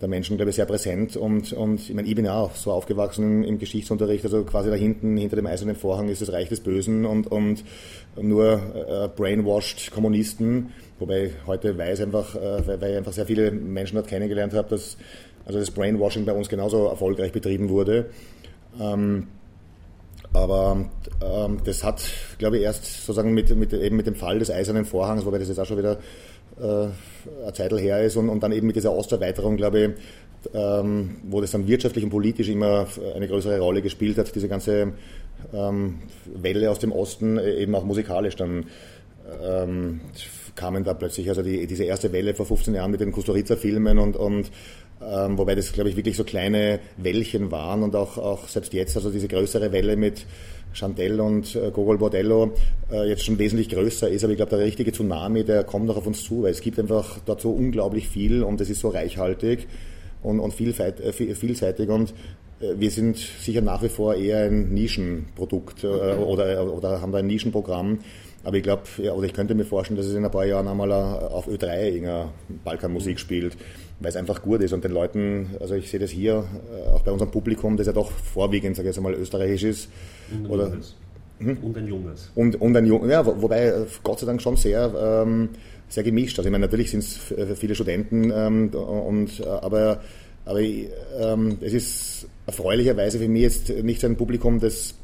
der 0.00 0.08
Menschen, 0.08 0.36
glaube 0.36 0.50
ich, 0.50 0.56
sehr 0.56 0.66
präsent. 0.66 1.16
Und, 1.16 1.52
und 1.52 1.80
ich 1.80 1.94
meine, 1.94 2.06
ich 2.06 2.14
bin 2.14 2.24
ja 2.24 2.34
auch 2.34 2.54
so 2.54 2.72
aufgewachsen 2.72 3.42
im 3.42 3.58
Geschichtsunterricht, 3.58 4.24
also 4.24 4.44
quasi 4.44 4.70
da 4.70 4.76
hinten, 4.76 5.16
hinter 5.16 5.36
dem 5.36 5.46
eisernen 5.46 5.74
Vorhang 5.74 6.08
ist 6.08 6.22
das 6.22 6.32
Reich 6.32 6.48
des 6.48 6.60
Bösen 6.60 7.04
und, 7.04 7.26
und 7.26 7.64
nur 8.20 8.52
äh, 8.52 9.08
brainwashed 9.08 9.90
Kommunisten, 9.90 10.72
wobei 10.98 11.26
ich 11.26 11.32
heute 11.46 11.76
weiß 11.76 12.00
einfach, 12.02 12.36
äh, 12.36 12.80
weil 12.80 12.90
ich 12.92 12.96
einfach 12.96 13.12
sehr 13.12 13.26
viele 13.26 13.50
Menschen 13.50 13.96
dort 13.96 14.06
kennengelernt 14.06 14.54
habe, 14.54 14.68
dass 14.68 14.96
also 15.44 15.58
das 15.58 15.70
Brainwashing 15.70 16.24
bei 16.24 16.32
uns 16.32 16.48
genauso 16.48 16.86
erfolgreich 16.86 17.32
betrieben 17.32 17.68
wurde. 17.68 18.10
Ähm, 18.80 19.28
aber 20.32 20.90
ähm, 21.22 21.58
das 21.64 21.82
hat, 21.82 22.02
glaube 22.38 22.58
ich, 22.58 22.62
erst 22.64 22.84
sozusagen 22.84 23.32
mit, 23.32 23.54
mit, 23.56 23.72
eben 23.72 23.96
mit 23.96 24.06
dem 24.06 24.14
Fall 24.14 24.38
des 24.38 24.50
Eisernen 24.50 24.84
Vorhangs, 24.84 25.24
wobei 25.24 25.38
das 25.38 25.48
jetzt 25.48 25.58
auch 25.58 25.66
schon 25.66 25.78
wieder 25.78 25.98
eine 26.60 27.52
Zeit 27.52 27.72
her 27.72 28.02
ist 28.02 28.16
und, 28.16 28.28
und 28.28 28.42
dann 28.42 28.52
eben 28.52 28.66
mit 28.66 28.76
dieser 28.76 28.92
Osterweiterung, 28.92 29.56
glaube 29.56 29.80
ich, 29.80 30.54
ähm, 30.54 31.16
wo 31.24 31.40
das 31.40 31.50
dann 31.50 31.66
wirtschaftlich 31.66 32.04
und 32.04 32.10
politisch 32.10 32.48
immer 32.48 32.86
eine 33.14 33.28
größere 33.28 33.58
Rolle 33.58 33.82
gespielt 33.82 34.18
hat, 34.18 34.34
diese 34.34 34.48
ganze 34.48 34.92
ähm, 35.52 36.00
Welle 36.26 36.70
aus 36.70 36.78
dem 36.78 36.92
Osten, 36.92 37.38
äh, 37.38 37.54
eben 37.54 37.74
auch 37.74 37.84
musikalisch 37.84 38.36
dann 38.36 38.66
ähm, 39.42 40.00
kamen 40.54 40.84
da 40.84 40.94
plötzlich, 40.94 41.28
also 41.28 41.42
die, 41.42 41.66
diese 41.66 41.84
erste 41.84 42.12
Welle 42.12 42.34
vor 42.34 42.46
15 42.46 42.74
Jahren 42.74 42.90
mit 42.90 43.00
den 43.00 43.12
Kusturica-Filmen 43.12 43.98
und, 43.98 44.16
und 44.16 44.50
ähm, 45.00 45.38
wobei 45.38 45.54
das, 45.54 45.72
glaube 45.72 45.90
ich, 45.90 45.96
wirklich 45.96 46.16
so 46.16 46.24
kleine 46.24 46.80
Wellchen 46.96 47.50
waren 47.52 47.82
und 47.82 47.94
auch, 47.94 48.18
auch 48.18 48.48
selbst 48.48 48.72
jetzt, 48.72 48.96
also 48.96 49.10
diese 49.10 49.28
größere 49.28 49.70
Welle 49.70 49.96
mit 49.96 50.26
Chantel 50.72 51.20
und 51.20 51.54
äh, 51.54 51.70
Gogol 51.70 51.98
Bordello 51.98 52.52
äh, 52.90 53.08
jetzt 53.08 53.24
schon 53.24 53.38
wesentlich 53.38 53.68
größer 53.68 54.08
ist. 54.08 54.24
Aber 54.24 54.32
ich 54.32 54.36
glaube, 54.36 54.50
der 54.50 54.60
richtige 54.60 54.92
Tsunami, 54.92 55.44
der 55.44 55.64
kommt 55.64 55.86
noch 55.86 55.96
auf 55.96 56.06
uns 56.06 56.22
zu, 56.22 56.42
weil 56.42 56.52
es 56.52 56.60
gibt 56.60 56.78
einfach 56.78 57.18
dort 57.24 57.40
so 57.40 57.50
unglaublich 57.50 58.08
viel 58.08 58.42
und 58.42 58.60
es 58.60 58.70
ist 58.70 58.80
so 58.80 58.88
reichhaltig 58.88 59.66
und, 60.22 60.40
und 60.40 60.58
äh, 60.60 61.12
vielseitig 61.12 61.88
und 61.88 62.14
wir 62.60 62.90
sind 62.90 63.16
sicher 63.16 63.60
nach 63.60 63.82
wie 63.82 63.88
vor 63.88 64.14
eher 64.14 64.44
ein 64.44 64.74
Nischenprodukt 64.74 65.84
oder, 65.84 66.72
oder 66.72 67.00
haben 67.00 67.12
da 67.12 67.18
ein 67.18 67.26
Nischenprogramm. 67.26 68.00
Aber 68.44 68.56
ich 68.56 68.62
glaube, 68.62 68.82
ja, 68.98 69.12
oder 69.12 69.26
ich 69.26 69.34
könnte 69.34 69.54
mir 69.54 69.64
vorstellen, 69.64 69.96
dass 69.96 70.06
es 70.06 70.14
in 70.14 70.24
ein 70.24 70.30
paar 70.30 70.46
Jahren 70.46 70.68
einmal 70.68 70.90
auf 70.92 71.48
Ö3 71.48 71.86
irgendeine 71.86 72.30
Balkanmusik 72.64 73.18
spielt, 73.20 73.56
weil 74.00 74.10
es 74.10 74.16
einfach 74.16 74.42
gut 74.42 74.62
ist 74.62 74.72
und 74.72 74.84
den 74.84 74.92
Leuten, 74.92 75.50
also 75.60 75.74
ich 75.74 75.90
sehe 75.90 76.00
das 76.00 76.10
hier 76.10 76.44
auch 76.94 77.02
bei 77.02 77.10
unserem 77.10 77.30
Publikum, 77.30 77.76
das 77.76 77.88
ja 77.88 77.92
doch 77.92 78.10
vorwiegend, 78.10 78.76
sage 78.76 78.88
ich 78.88 78.96
jetzt 78.96 79.02
mal, 79.02 79.14
österreichisch 79.14 79.64
ist. 79.64 79.88
Oder, 80.48 80.72
hm? 81.40 81.58
Und 81.62 81.76
ein 81.76 81.86
junges. 81.86 82.30
Und, 82.34 82.60
und 82.60 82.76
ein 82.76 82.86
junges, 82.86 83.10
ja, 83.10 83.24
wobei 83.24 83.66
äh, 83.66 83.86
Gott 84.02 84.20
sei 84.20 84.26
Dank 84.26 84.42
schon 84.42 84.56
sehr, 84.56 85.22
ähm, 85.24 85.50
sehr 85.88 86.02
gemischt. 86.02 86.38
Also 86.38 86.48
ich 86.48 86.52
meine, 86.52 86.66
natürlich 86.66 86.90
sind 86.90 87.00
es 87.00 87.58
viele 87.58 87.74
Studenten, 87.74 88.32
ähm, 88.34 88.68
und, 88.70 89.40
äh, 89.40 89.46
aber, 89.46 90.00
aber 90.48 90.60
ähm, 90.60 91.58
es 91.60 91.74
ist 91.74 92.26
erfreulicherweise 92.46 93.18
für 93.18 93.28
mich 93.28 93.42
jetzt 93.42 93.68
nicht 93.68 94.00
so 94.00 94.06
ein 94.06 94.16
Publikum, 94.16 94.58
das 94.58 94.94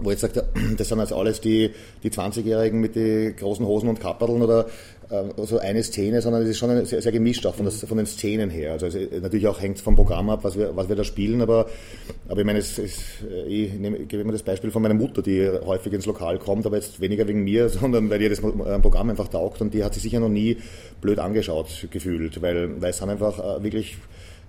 wo 0.00 0.10
jetzt 0.10 0.20
sagt, 0.20 0.36
das 0.76 0.88
sind 0.88 0.98
jetzt 0.98 1.12
alles 1.12 1.40
die, 1.40 1.70
die 2.02 2.10
20-Jährigen 2.10 2.80
mit 2.80 2.96
den 2.96 3.34
großen 3.36 3.64
Hosen 3.64 3.88
und 3.88 4.00
Kapperln 4.00 4.42
oder 4.42 4.66
äh, 5.08 5.22
so 5.44 5.58
eine 5.58 5.82
Szene, 5.82 6.20
sondern 6.20 6.42
es 6.42 6.48
ist 6.48 6.58
schon 6.58 6.84
sehr, 6.84 7.00
sehr 7.00 7.12
gemischt, 7.12 7.46
auch 7.46 7.54
von, 7.54 7.64
das, 7.64 7.84
von, 7.84 7.96
den 7.96 8.06
Szenen 8.06 8.50
her. 8.50 8.72
Also 8.72 8.86
es, 8.86 8.94
natürlich 9.22 9.46
auch 9.46 9.60
hängt 9.60 9.78
vom 9.78 9.94
Programm 9.94 10.30
ab, 10.30 10.40
was 10.42 10.58
wir, 10.58 10.76
was 10.76 10.88
wir 10.88 10.96
da 10.96 11.04
spielen, 11.04 11.40
aber, 11.40 11.66
aber 12.28 12.40
ich 12.40 12.46
meine, 12.46 12.58
es, 12.58 12.78
es, 12.78 12.98
äh, 13.30 13.46
ich, 13.46 13.72
nehme, 13.74 13.98
ich 13.98 14.08
gebe 14.08 14.22
immer 14.22 14.32
das 14.32 14.42
Beispiel 14.42 14.70
von 14.70 14.82
meiner 14.82 14.94
Mutter, 14.94 15.22
die 15.22 15.48
häufig 15.64 15.92
ins 15.92 16.06
Lokal 16.06 16.38
kommt, 16.38 16.66
aber 16.66 16.76
jetzt 16.76 17.00
weniger 17.00 17.26
wegen 17.28 17.44
mir, 17.44 17.68
sondern 17.70 18.10
weil 18.10 18.20
ihr 18.20 18.30
das 18.30 18.40
äh, 18.40 18.78
Programm 18.80 19.10
einfach 19.10 19.28
taugt 19.28 19.60
und 19.60 19.72
die 19.72 19.84
hat 19.84 19.94
sich 19.94 20.02
sicher 20.02 20.20
noch 20.20 20.28
nie 20.28 20.58
blöd 21.00 21.18
angeschaut 21.18 21.86
gefühlt, 21.90 22.42
weil, 22.42 22.80
weil 22.80 22.90
es 22.90 22.98
sind 22.98 23.10
einfach 23.10 23.62
wirklich 23.62 23.96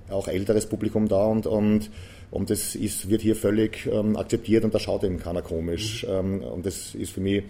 auch 0.10 0.28
älteres 0.28 0.68
Publikum 0.68 1.08
da 1.08 1.26
und, 1.26 1.48
und 1.48 1.90
und 2.32 2.50
das 2.50 2.76
ist, 2.76 3.10
wird 3.10 3.22
hier 3.22 3.36
völlig 3.36 3.88
ähm, 3.90 4.18
akzeptiert 4.18 4.66
und 4.66 4.74
da 4.74 4.80
schaut 4.80 5.06
eben 5.06 5.20
keiner 5.20 5.42
komisch. 5.42 6.06
Ähm, 6.10 6.42
und 6.42 6.66
das 6.66 6.94
ist 6.94 7.12
für 7.12 7.22
mich, 7.22 7.44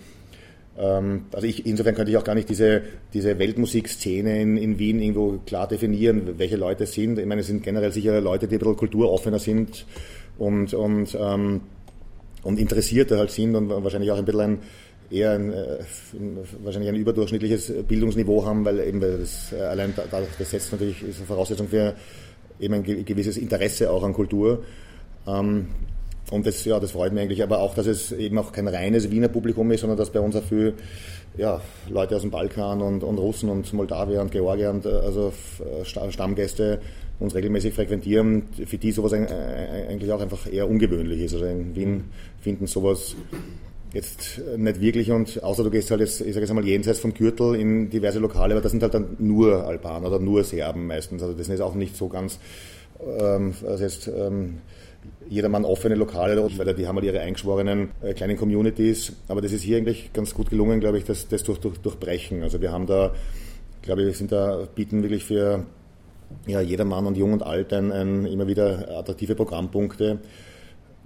ähm, 0.77 1.25
also 1.31 1.47
ich, 1.47 1.65
insofern 1.65 1.95
könnte 1.95 2.11
ich 2.11 2.17
auch 2.17 2.23
gar 2.23 2.35
nicht 2.35 2.49
diese, 2.49 2.83
diese 3.13 3.39
Weltmusikszene 3.39 4.41
in, 4.41 4.57
in 4.57 4.77
Wien 4.77 4.99
irgendwo 4.99 5.39
klar 5.45 5.67
definieren, 5.67 6.37
welche 6.37 6.57
Leute 6.57 6.83
es 6.83 6.93
sind. 6.93 7.17
Ich 7.17 7.25
meine, 7.25 7.41
es 7.41 7.47
sind 7.47 7.63
generell 7.63 7.91
sicher 7.91 8.19
Leute, 8.21 8.47
die 8.47 8.55
ein 8.55 8.59
bisschen 8.59 8.75
kulturoffener 8.75 9.39
sind 9.39 9.87
und, 10.37 10.73
und, 10.73 11.17
ähm, 11.19 11.61
und 12.43 12.59
interessierter 12.59 13.17
halt 13.17 13.31
sind 13.31 13.55
und 13.55 13.69
wahrscheinlich 13.69 14.11
auch 14.11 14.17
ein 14.17 14.25
bisschen 14.25 14.41
ein, 14.41 14.59
eher 15.09 15.31
ein, 15.31 15.51
äh, 15.51 15.77
wahrscheinlich 16.63 16.89
ein 16.89 16.95
überdurchschnittliches 16.95 17.71
Bildungsniveau 17.87 18.45
haben, 18.45 18.65
weil 18.65 18.81
eben 18.81 18.99
das 18.99 19.51
äh, 19.53 19.61
allein 19.61 19.93
dadurch, 19.95 20.29
das 20.37 20.51
setzt 20.51 20.71
natürlich 20.73 21.01
ist 21.01 21.17
eine 21.17 21.25
Voraussetzung 21.25 21.67
für 21.67 21.95
eben 22.59 22.73
ein 22.73 22.83
gewisses 22.83 23.37
Interesse 23.37 23.91
auch 23.91 24.03
an 24.03 24.13
Kultur. 24.13 24.63
Ähm, 25.27 25.67
und 26.31 26.47
das, 26.47 26.65
ja, 26.65 26.79
das 26.79 26.91
freut 26.91 27.13
mich 27.13 27.21
eigentlich, 27.21 27.43
aber 27.43 27.59
auch, 27.59 27.75
dass 27.75 27.85
es 27.85 28.11
eben 28.11 28.37
auch 28.39 28.51
kein 28.51 28.67
reines 28.67 29.11
Wiener 29.11 29.27
Publikum 29.27 29.71
ist, 29.71 29.81
sondern 29.81 29.97
dass 29.97 30.09
bei 30.09 30.19
uns 30.19 30.35
auch 30.35 30.43
viel 30.43 30.73
ja, 31.37 31.61
Leute 31.89 32.15
aus 32.15 32.21
dem 32.21 32.31
Balkan 32.31 32.81
und, 32.81 33.03
und 33.03 33.17
Russen 33.17 33.49
und 33.49 33.71
Moldawier 33.73 34.21
und 34.21 34.31
Georgier 34.31 34.71
und 34.71 34.87
also 34.87 35.33
Stammgäste 35.83 36.79
uns 37.19 37.35
regelmäßig 37.35 37.73
frequentieren, 37.73 38.43
für 38.65 38.77
die 38.77 38.91
sowas 38.91 39.13
eigentlich 39.13 40.11
auch 40.11 40.19
einfach 40.19 40.51
eher 40.51 40.69
ungewöhnlich 40.69 41.21
ist. 41.21 41.33
Also 41.33 41.45
in 41.45 41.75
Wien 41.75 42.05
finden 42.41 42.67
sowas 42.67 43.15
jetzt 43.95 44.41
nicht 44.57 44.81
wirklich 44.81 45.11
und 45.11 45.41
außer 45.41 45.63
du 45.63 45.71
gehst 45.71 45.89
halt 45.89 46.01
jetzt, 46.01 46.19
ich 46.19 46.33
sage 46.33 46.41
jetzt 46.41 46.49
einmal 46.49 46.65
jenseits 46.65 46.99
vom 46.99 47.13
Gürtel 47.13 47.55
in 47.55 47.89
diverse 47.89 48.19
Lokale, 48.19 48.53
aber 48.53 48.61
das 48.61 48.71
sind 48.71 48.83
halt 48.83 48.93
dann 48.93 49.15
nur 49.19 49.65
Albaner 49.65 50.07
oder 50.07 50.19
nur 50.19 50.43
Serben 50.43 50.85
meistens. 50.85 51.23
Also 51.23 51.33
das 51.33 51.47
ist 51.47 51.61
auch 51.61 51.75
nicht 51.75 51.95
so 51.95 52.09
ganz, 52.09 52.37
ähm, 53.01 53.53
also 53.65 53.83
jetzt 53.83 54.07
ähm, 54.07 54.57
jedermann 55.29 55.63
offene 55.63 55.95
Lokale, 55.95 56.35
weil 56.57 56.73
die 56.73 56.87
haben 56.87 56.97
halt 56.97 57.05
ihre 57.05 57.21
eingeschworenen 57.21 57.91
äh, 58.03 58.13
kleinen 58.13 58.35
Communities. 58.35 59.13
Aber 59.29 59.39
das 59.39 59.53
ist 59.53 59.61
hier 59.61 59.77
eigentlich 59.77 60.11
ganz 60.11 60.33
gut 60.33 60.49
gelungen, 60.49 60.81
glaube 60.81 60.97
ich, 60.97 61.05
das, 61.05 61.29
das 61.29 61.43
durch, 61.43 61.59
durch, 61.59 61.77
durchbrechen. 61.77 62.43
Also 62.43 62.61
wir 62.61 62.73
haben 62.73 62.87
da, 62.87 63.13
glaube 63.81 64.03
ich, 64.03 64.17
sind 64.17 64.33
da, 64.33 64.67
bieten 64.75 65.03
wirklich 65.03 65.23
für 65.23 65.65
ja, 66.47 66.59
jedermann 66.59 67.05
und 67.05 67.15
jung 67.15 67.31
und 67.31 67.43
alt 67.43 67.71
ein, 67.71 67.93
ein 67.93 68.25
immer 68.25 68.47
wieder 68.47 68.89
attraktive 68.97 69.35
Programmpunkte 69.35 70.19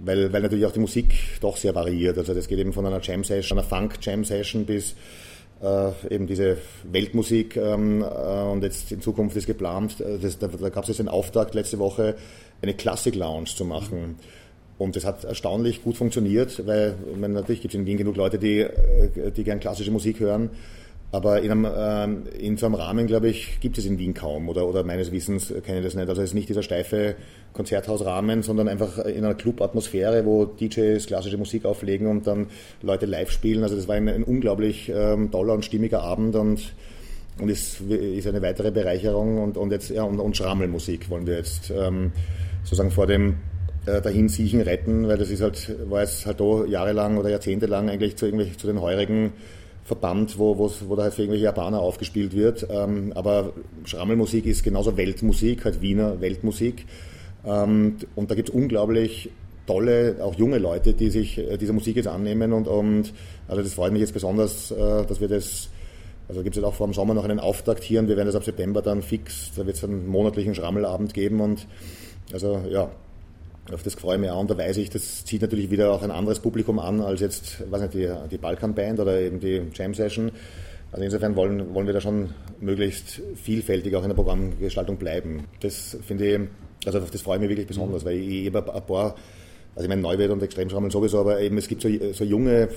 weil, 0.04 0.32
weil 0.32 0.42
natürlich 0.42 0.66
auch 0.66 0.72
die 0.72 0.80
Musik 0.80 1.14
doch 1.40 1.56
sehr 1.56 1.74
variiert. 1.74 2.18
Also 2.18 2.34
das 2.34 2.48
geht 2.48 2.58
eben 2.58 2.72
von 2.72 2.86
einer 2.86 3.00
Jam-Session, 3.00 3.58
einer 3.58 3.66
Funk-Jam-Session 3.66 4.64
bis 4.64 4.94
äh, 5.62 5.90
eben 6.08 6.26
diese 6.26 6.56
Weltmusik 6.90 7.56
ähm, 7.56 8.02
äh, 8.02 8.04
und 8.04 8.62
jetzt 8.62 8.90
in 8.92 9.02
Zukunft 9.02 9.36
ist 9.36 9.46
geplant, 9.46 10.00
äh, 10.00 10.18
das, 10.18 10.38
da, 10.38 10.48
da 10.48 10.68
gab 10.70 10.84
es 10.84 10.88
jetzt 10.88 10.98
den 11.00 11.08
Auftrag 11.08 11.52
letzte 11.54 11.78
Woche, 11.78 12.16
eine 12.62 12.74
Classic-Lounge 12.74 13.50
zu 13.54 13.64
machen. 13.64 14.16
Und 14.78 14.96
das 14.96 15.04
hat 15.04 15.24
erstaunlich 15.24 15.82
gut 15.82 15.98
funktioniert, 15.98 16.66
weil 16.66 16.94
meine, 17.18 17.34
natürlich 17.34 17.60
gibt 17.60 17.74
es 17.74 17.80
in 17.80 17.84
Wien 17.84 17.98
genug 17.98 18.16
Leute, 18.16 18.38
die, 18.38 18.60
äh, 18.60 19.30
die 19.36 19.44
gern 19.44 19.60
klassische 19.60 19.90
Musik 19.90 20.20
hören. 20.20 20.50
Aber 21.12 21.42
in, 21.42 21.50
einem, 21.50 21.64
äh, 21.64 22.38
in 22.38 22.56
so 22.56 22.66
einem 22.66 22.76
Rahmen, 22.76 23.06
glaube 23.06 23.28
ich, 23.28 23.58
gibt 23.60 23.78
es 23.78 23.84
in 23.84 23.98
Wien 23.98 24.14
kaum 24.14 24.48
oder, 24.48 24.66
oder 24.66 24.84
meines 24.84 25.10
Wissens 25.10 25.52
kenne 25.64 25.78
ich 25.78 25.84
das 25.84 25.94
nicht. 25.94 26.08
Also 26.08 26.22
es 26.22 26.30
ist 26.30 26.34
nicht 26.34 26.48
dieser 26.48 26.62
steife 26.62 27.16
Konzerthausrahmen, 27.52 28.42
sondern 28.42 28.68
einfach 28.68 28.98
in 28.98 29.24
einer 29.24 29.34
Club-Atmosphäre, 29.34 30.24
wo 30.24 30.44
DJs 30.44 31.04
klassische 31.06 31.36
Musik 31.36 31.64
auflegen 31.64 32.06
und 32.06 32.28
dann 32.28 32.46
Leute 32.80 33.06
live 33.06 33.32
spielen. 33.32 33.64
Also 33.64 33.74
das 33.74 33.88
war 33.88 33.96
ein, 33.96 34.08
ein 34.08 34.22
unglaublich 34.22 34.88
ähm, 34.94 35.32
toller 35.32 35.54
und 35.54 35.64
stimmiger 35.64 36.02
Abend 36.02 36.36
und, 36.36 36.74
und 37.40 37.48
ist, 37.48 37.80
ist 37.80 38.28
eine 38.28 38.40
weitere 38.40 38.70
Bereicherung 38.70 39.42
und, 39.42 39.56
und 39.56 39.72
jetzt 39.72 39.90
ja, 39.90 40.04
und, 40.04 40.20
und 40.20 40.36
Schrammelmusik 40.36 41.10
wollen 41.10 41.26
wir 41.26 41.38
jetzt 41.38 41.72
ähm, 41.76 42.12
sozusagen 42.62 42.92
vor 42.92 43.08
dem 43.08 43.34
äh, 43.86 44.00
Dahinsiechen 44.00 44.60
retten, 44.60 45.08
weil 45.08 45.18
das 45.18 45.30
ist 45.30 45.42
halt, 45.42 45.74
war 45.90 46.02
es 46.02 46.24
halt 46.24 46.38
da 46.38 46.64
jahrelang 46.66 47.18
oder 47.18 47.30
jahrzehntelang 47.30 47.90
eigentlich 47.90 48.14
zu, 48.14 48.30
zu 48.56 48.66
den 48.68 48.80
heurigen 48.80 49.32
Verband, 49.90 50.38
wo, 50.38 50.56
wo 50.56 50.94
da 50.94 51.02
halt 51.02 51.14
für 51.14 51.22
irgendwelche 51.22 51.46
Japaner 51.46 51.80
aufgespielt 51.80 52.32
wird. 52.32 52.64
Ähm, 52.70 53.12
aber 53.16 53.52
Schrammelmusik 53.84 54.46
ist 54.46 54.62
genauso 54.62 54.96
Weltmusik, 54.96 55.64
halt 55.64 55.80
Wiener 55.82 56.20
Weltmusik. 56.20 56.86
Ähm, 57.44 57.96
und 58.14 58.30
da 58.30 58.36
gibt 58.36 58.50
es 58.50 58.54
unglaublich 58.54 59.30
tolle, 59.66 60.18
auch 60.22 60.36
junge 60.36 60.58
Leute, 60.58 60.94
die 60.94 61.10
sich 61.10 61.38
äh, 61.38 61.56
dieser 61.56 61.72
Musik 61.72 61.96
jetzt 61.96 62.06
annehmen. 62.06 62.52
Und, 62.52 62.68
und 62.68 63.12
also 63.48 63.62
das 63.62 63.74
freut 63.74 63.90
mich 63.90 64.00
jetzt 64.00 64.14
besonders, 64.14 64.70
äh, 64.70 65.04
dass 65.06 65.20
wir 65.20 65.26
das 65.26 65.70
also 66.28 66.44
gibt 66.44 66.54
es 66.54 66.62
jetzt 66.62 66.68
auch 66.68 66.74
vor 66.74 66.86
dem 66.86 66.94
Sommer 66.94 67.14
noch 67.14 67.24
einen 67.24 67.40
Auftakt 67.40 67.82
hier 67.82 67.98
und 67.98 68.06
wir 68.06 68.16
werden 68.16 68.28
das 68.28 68.36
ab 68.36 68.44
September 68.44 68.82
dann 68.82 69.02
fix, 69.02 69.50
da 69.56 69.66
wird 69.66 69.74
es 69.74 69.82
einen 69.82 70.06
monatlichen 70.06 70.54
Schrammelabend 70.54 71.12
geben 71.12 71.40
und 71.40 71.66
also 72.32 72.62
ja, 72.70 72.88
auf 73.72 73.82
das 73.82 73.94
freue 73.94 74.16
ich 74.16 74.20
mich 74.20 74.30
auch 74.30 74.40
und 74.40 74.50
da 74.50 74.58
weiß 74.58 74.76
ich, 74.78 74.90
das 74.90 75.24
zieht 75.24 75.42
natürlich 75.42 75.70
wieder 75.70 75.92
auch 75.92 76.02
ein 76.02 76.10
anderes 76.10 76.40
Publikum 76.40 76.78
an 76.78 77.00
als 77.00 77.20
jetzt, 77.20 77.70
weiß 77.70 77.82
nicht, 77.82 77.94
die, 77.94 78.10
die 78.30 78.38
Balkan-Band 78.38 79.00
oder 79.00 79.20
eben 79.20 79.40
die 79.40 79.62
Jam-Session. 79.74 80.30
Also 80.92 81.04
insofern 81.04 81.36
wollen, 81.36 81.72
wollen 81.72 81.86
wir 81.86 81.94
da 81.94 82.00
schon 82.00 82.30
möglichst 82.60 83.22
vielfältig 83.36 83.94
auch 83.94 84.02
in 84.02 84.08
der 84.08 84.16
Programmgestaltung 84.16 84.96
bleiben. 84.96 85.44
Das 85.60 85.96
finde 86.04 86.26
ich, 86.26 86.40
also 86.86 87.00
das 87.00 87.22
freue 87.22 87.36
ich 87.36 87.40
mich 87.42 87.50
wirklich 87.50 87.68
besonders, 87.68 88.04
weil 88.04 88.16
ich 88.16 88.28
eben 88.28 88.56
ein 88.56 88.64
paar 88.64 89.14
also 89.74 89.84
ich 89.84 89.88
meine 89.88 90.02
Neuwert 90.02 90.30
und 90.30 90.42
Extremschrammeln 90.42 90.90
sowieso, 90.90 91.20
aber 91.20 91.40
eben 91.40 91.56
es 91.56 91.68
gibt 91.68 91.82
so, 91.82 91.88
so 92.12 92.24
junge 92.24 92.68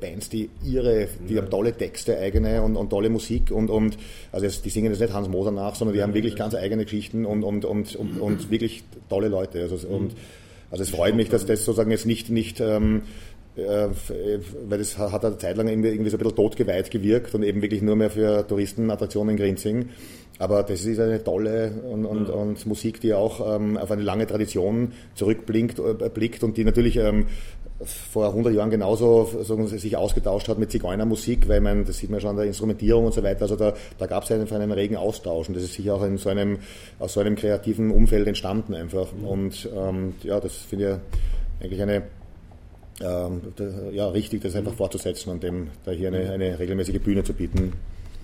Bands, 0.00 0.28
die 0.30 0.48
ihre, 0.64 1.08
die 1.28 1.34
ja. 1.34 1.42
haben 1.42 1.50
tolle 1.50 1.72
Texte 1.72 2.18
eigene 2.18 2.62
und, 2.62 2.76
und 2.76 2.90
tolle 2.90 3.10
Musik 3.10 3.50
und, 3.50 3.70
und 3.70 3.98
also 4.32 4.46
es, 4.46 4.62
die 4.62 4.70
singen 4.70 4.90
jetzt 4.90 5.00
nicht 5.00 5.12
Hans 5.12 5.28
Moser 5.28 5.50
nach, 5.50 5.74
sondern 5.74 5.94
die 5.94 6.02
haben 6.02 6.14
wirklich 6.14 6.36
ganz 6.36 6.54
eigene 6.54 6.84
Geschichten 6.84 7.26
und, 7.26 7.44
und, 7.44 7.64
und, 7.64 7.94
und, 7.96 8.20
und 8.20 8.50
wirklich 8.50 8.84
tolle 9.08 9.28
Leute. 9.28 9.60
Also, 9.62 9.86
und, 9.88 10.12
also 10.70 10.82
es 10.82 10.90
freut 10.90 11.14
mich, 11.14 11.28
dass 11.28 11.46
das 11.46 11.64
sozusagen 11.64 11.90
jetzt 11.90 12.06
nicht, 12.06 12.30
nicht 12.30 12.60
ähm, 12.60 13.02
äh, 13.58 13.88
weil 14.68 14.78
das 14.78 14.98
hat 14.98 15.24
eine 15.24 15.36
Zeit 15.38 15.56
lang 15.56 15.66
irgendwie, 15.66 15.88
irgendwie 15.88 16.10
so 16.10 16.16
ein 16.16 16.20
bisschen 16.20 16.36
totgeweiht 16.36 16.90
gewirkt 16.90 17.34
und 17.34 17.42
eben 17.42 17.60
wirklich 17.60 17.82
nur 17.82 17.96
mehr 17.96 18.10
für 18.10 18.46
Touristenattraktionen 18.46 19.30
in 19.30 19.36
Grinzing. 19.36 19.88
Aber 20.38 20.62
das 20.62 20.84
ist 20.84 21.00
eine 21.00 21.22
tolle 21.22 21.72
und, 21.90 22.06
und, 22.06 22.30
und 22.30 22.66
Musik, 22.66 23.00
die 23.00 23.12
auch 23.12 23.56
ähm, 23.56 23.76
auf 23.76 23.90
eine 23.90 24.02
lange 24.02 24.26
Tradition 24.26 24.92
zurückblickt 25.14 25.80
äh, 25.80 26.08
blickt 26.08 26.44
und 26.44 26.56
die 26.56 26.64
natürlich 26.64 26.96
ähm, 26.96 27.26
vor 27.84 28.28
100 28.28 28.54
Jahren 28.54 28.70
genauso 28.70 29.28
Sie, 29.42 29.78
sich 29.78 29.96
ausgetauscht 29.96 30.48
hat 30.48 30.58
mit 30.58 30.70
Zigeunermusik, 30.70 31.48
weil 31.48 31.60
man, 31.60 31.84
das 31.84 31.98
sieht 31.98 32.10
man 32.10 32.20
schon 32.20 32.30
an 32.30 32.36
der 32.36 32.46
Instrumentierung 32.46 33.06
und 33.06 33.14
so 33.14 33.22
weiter, 33.22 33.42
also 33.42 33.56
da, 33.56 33.74
da 33.98 34.06
gab 34.06 34.24
es 34.24 34.32
einfach 34.32 34.56
einen 34.56 34.72
regen 34.72 34.96
Austausch 34.96 35.48
und 35.48 35.56
das 35.56 35.64
ist 35.64 35.74
sicher 35.74 35.94
auch 35.94 36.02
in 36.02 36.18
so 36.18 36.28
einem, 36.28 36.58
aus 36.98 37.12
so 37.12 37.20
einem 37.20 37.36
kreativen 37.36 37.90
Umfeld 37.90 38.26
entstanden 38.26 38.74
einfach. 38.74 39.12
Mhm. 39.12 39.24
Und 39.24 39.68
ähm, 39.74 40.14
ja, 40.22 40.40
das 40.40 40.54
finde 40.54 41.00
ich 41.60 41.64
eigentlich 41.64 41.82
eine 41.82 42.02
ähm, 43.00 43.40
ja, 43.92 44.08
richtig, 44.08 44.42
das 44.42 44.56
einfach 44.56 44.74
fortzusetzen 44.74 45.30
und 45.30 45.42
dem 45.42 45.68
da 45.84 45.92
hier 45.92 46.08
eine, 46.08 46.30
eine 46.30 46.58
regelmäßige 46.58 47.00
Bühne 47.00 47.22
zu 47.22 47.32
bieten. 47.32 47.72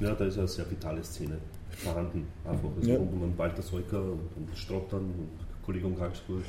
Ja, 0.00 0.14
da 0.14 0.24
ist 0.24 0.37
eine 0.37 0.48
sehr 0.48 0.68
vitale 0.68 1.05
Szene 1.05 1.38
vorhanden. 1.77 2.27
Einfach. 2.45 2.69
Also 2.77 2.91
ja. 2.91 2.97
rund 2.97 3.13
um 3.13 3.39
Walter 3.39 3.63
Seuker 3.63 4.03
und, 4.03 4.29
und 4.37 4.49
Strottern 4.57 5.03
und 5.03 5.29
Kollegium 5.65 5.97
Karlsburg. 5.99 6.43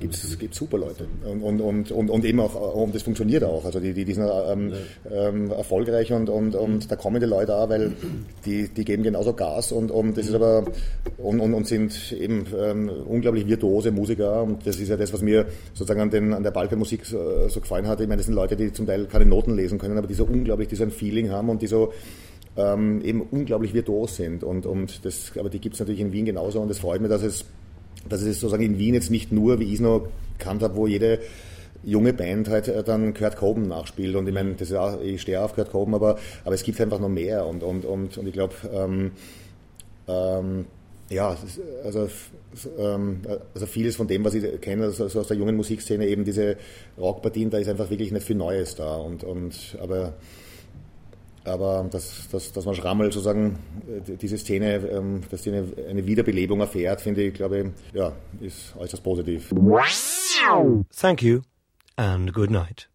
Gibt 0.00 0.14
es 0.14 0.38
gibt 0.38 0.54
super 0.54 0.78
Leute. 0.78 1.06
Und, 1.24 1.40
und, 1.40 1.60
und, 1.60 1.92
und, 1.92 2.10
und 2.10 2.24
eben 2.24 2.40
auch, 2.40 2.74
und 2.74 2.94
das 2.94 3.02
funktioniert 3.02 3.44
auch. 3.44 3.64
Also 3.64 3.78
die, 3.78 3.92
die, 3.92 4.04
die 4.04 4.12
sind 4.12 4.28
ähm, 4.28 4.72
ähm, 5.08 5.50
erfolgreich 5.52 6.12
und, 6.12 6.28
und, 6.28 6.56
und 6.56 6.90
da 6.90 6.96
kommen 6.96 7.20
die 7.20 7.26
Leute 7.26 7.54
auch, 7.54 7.68
weil 7.68 7.92
die, 8.44 8.68
die 8.68 8.84
geben 8.84 9.04
genauso 9.04 9.34
Gas 9.34 9.70
und, 9.70 9.90
und 9.92 10.16
das 10.16 10.26
ist 10.26 10.34
aber 10.34 10.64
und, 11.18 11.38
und, 11.38 11.54
und 11.54 11.66
sind 11.66 12.12
eben 12.12 12.46
ähm, 12.58 12.90
unglaublich 13.06 13.46
virtuose 13.46 13.92
Musiker 13.92 14.42
und 14.42 14.66
das 14.66 14.80
ist 14.80 14.88
ja 14.88 14.96
das, 14.96 15.12
was 15.12 15.22
mir 15.22 15.46
sozusagen 15.72 16.00
an, 16.00 16.10
den, 16.10 16.34
an 16.34 16.42
der 16.42 16.50
Balkanmusik 16.50 17.06
so, 17.06 17.48
so 17.48 17.60
gefallen 17.60 17.86
hat. 17.86 18.00
Ich 18.00 18.08
meine, 18.08 18.18
das 18.18 18.26
sind 18.26 18.34
Leute, 18.34 18.56
die 18.56 18.72
zum 18.72 18.86
Teil 18.86 19.06
keine 19.06 19.26
Noten 19.26 19.54
lesen 19.54 19.78
können, 19.78 19.96
aber 19.96 20.08
die 20.08 20.14
so 20.14 20.24
unglaublich, 20.24 20.66
die 20.68 20.76
so 20.76 20.82
ein 20.82 20.90
Feeling 20.90 21.30
haben 21.30 21.48
und 21.50 21.62
die 21.62 21.68
so 21.68 21.92
ähm, 22.58 23.00
eben 23.02 23.22
unglaublich 23.22 23.72
virtuos 23.72 24.16
sind. 24.16 24.44
Und, 24.44 24.66
und 24.66 25.04
das, 25.04 25.32
aber 25.38 25.48
die 25.48 25.60
gibt 25.60 25.74
es 25.74 25.80
natürlich 25.80 26.00
in 26.00 26.12
Wien 26.12 26.26
genauso. 26.26 26.60
Und 26.60 26.70
es 26.70 26.80
freut 26.80 27.00
mich, 27.00 27.08
dass 27.08 27.22
es 27.22 27.46
dass 28.08 28.22
es 28.22 28.40
sozusagen 28.40 28.62
in 28.62 28.78
Wien 28.78 28.94
jetzt 28.94 29.10
nicht 29.10 29.32
nur, 29.32 29.60
wie 29.60 29.64
ich 29.64 29.74
es 29.74 29.80
noch 29.80 30.08
kannt 30.38 30.62
habe, 30.62 30.76
wo 30.76 30.86
jede 30.86 31.20
junge 31.84 32.12
Band 32.12 32.48
halt 32.48 32.68
äh, 32.68 32.82
dann 32.82 33.14
Kurt 33.14 33.36
Cobain 33.36 33.68
nachspielt. 33.68 34.14
Und 34.16 34.28
ich 34.28 34.34
meine, 34.34 34.56
ich 35.02 35.22
stehe 35.22 35.42
auf 35.42 35.54
Kurt 35.54 35.70
Cobain, 35.70 35.94
aber, 35.94 36.18
aber 36.44 36.54
es 36.54 36.62
gibt 36.62 36.80
einfach 36.80 37.00
noch 37.00 37.08
mehr. 37.08 37.46
Und, 37.46 37.62
und, 37.62 37.84
und, 37.84 38.18
und 38.18 38.26
ich 38.26 38.32
glaube, 38.32 38.54
ähm, 38.72 39.12
ähm, 40.06 40.66
ja, 41.10 41.36
also, 41.84 42.08
ähm, 42.78 43.20
also 43.54 43.66
vieles 43.66 43.96
von 43.96 44.08
dem, 44.08 44.24
was 44.24 44.34
ich 44.34 44.60
kenne, 44.60 44.84
also 44.84 45.04
aus 45.04 45.28
der 45.28 45.36
jungen 45.36 45.56
Musikszene, 45.56 46.06
eben 46.06 46.24
diese 46.24 46.56
Rockpartien, 46.98 47.50
da 47.50 47.58
ist 47.58 47.68
einfach 47.68 47.90
wirklich 47.90 48.12
nicht 48.12 48.26
viel 48.26 48.36
Neues 48.36 48.74
da. 48.74 48.96
Und, 48.96 49.24
und 49.24 49.76
aber 49.80 50.14
aber 51.48 51.86
dass, 51.90 52.28
dass, 52.30 52.52
dass 52.52 52.64
man 52.64 52.74
Schrammel 52.74 53.12
sozusagen 53.12 53.58
äh, 53.88 54.16
diese 54.16 54.38
Szene, 54.38 54.76
ähm, 54.76 55.22
dass 55.30 55.42
die 55.42 55.50
eine, 55.50 55.66
eine 55.88 56.06
Wiederbelebung 56.06 56.60
erfährt, 56.60 57.00
finde 57.00 57.22
ich, 57.22 57.34
glaube 57.34 57.58
ich, 57.58 57.94
ja, 57.94 58.12
ist 58.40 58.74
äußerst 58.76 59.02
positiv. 59.02 59.52
Thank 60.96 61.22
you 61.22 61.40
and 61.96 62.32
good 62.32 62.50
night. 62.50 62.88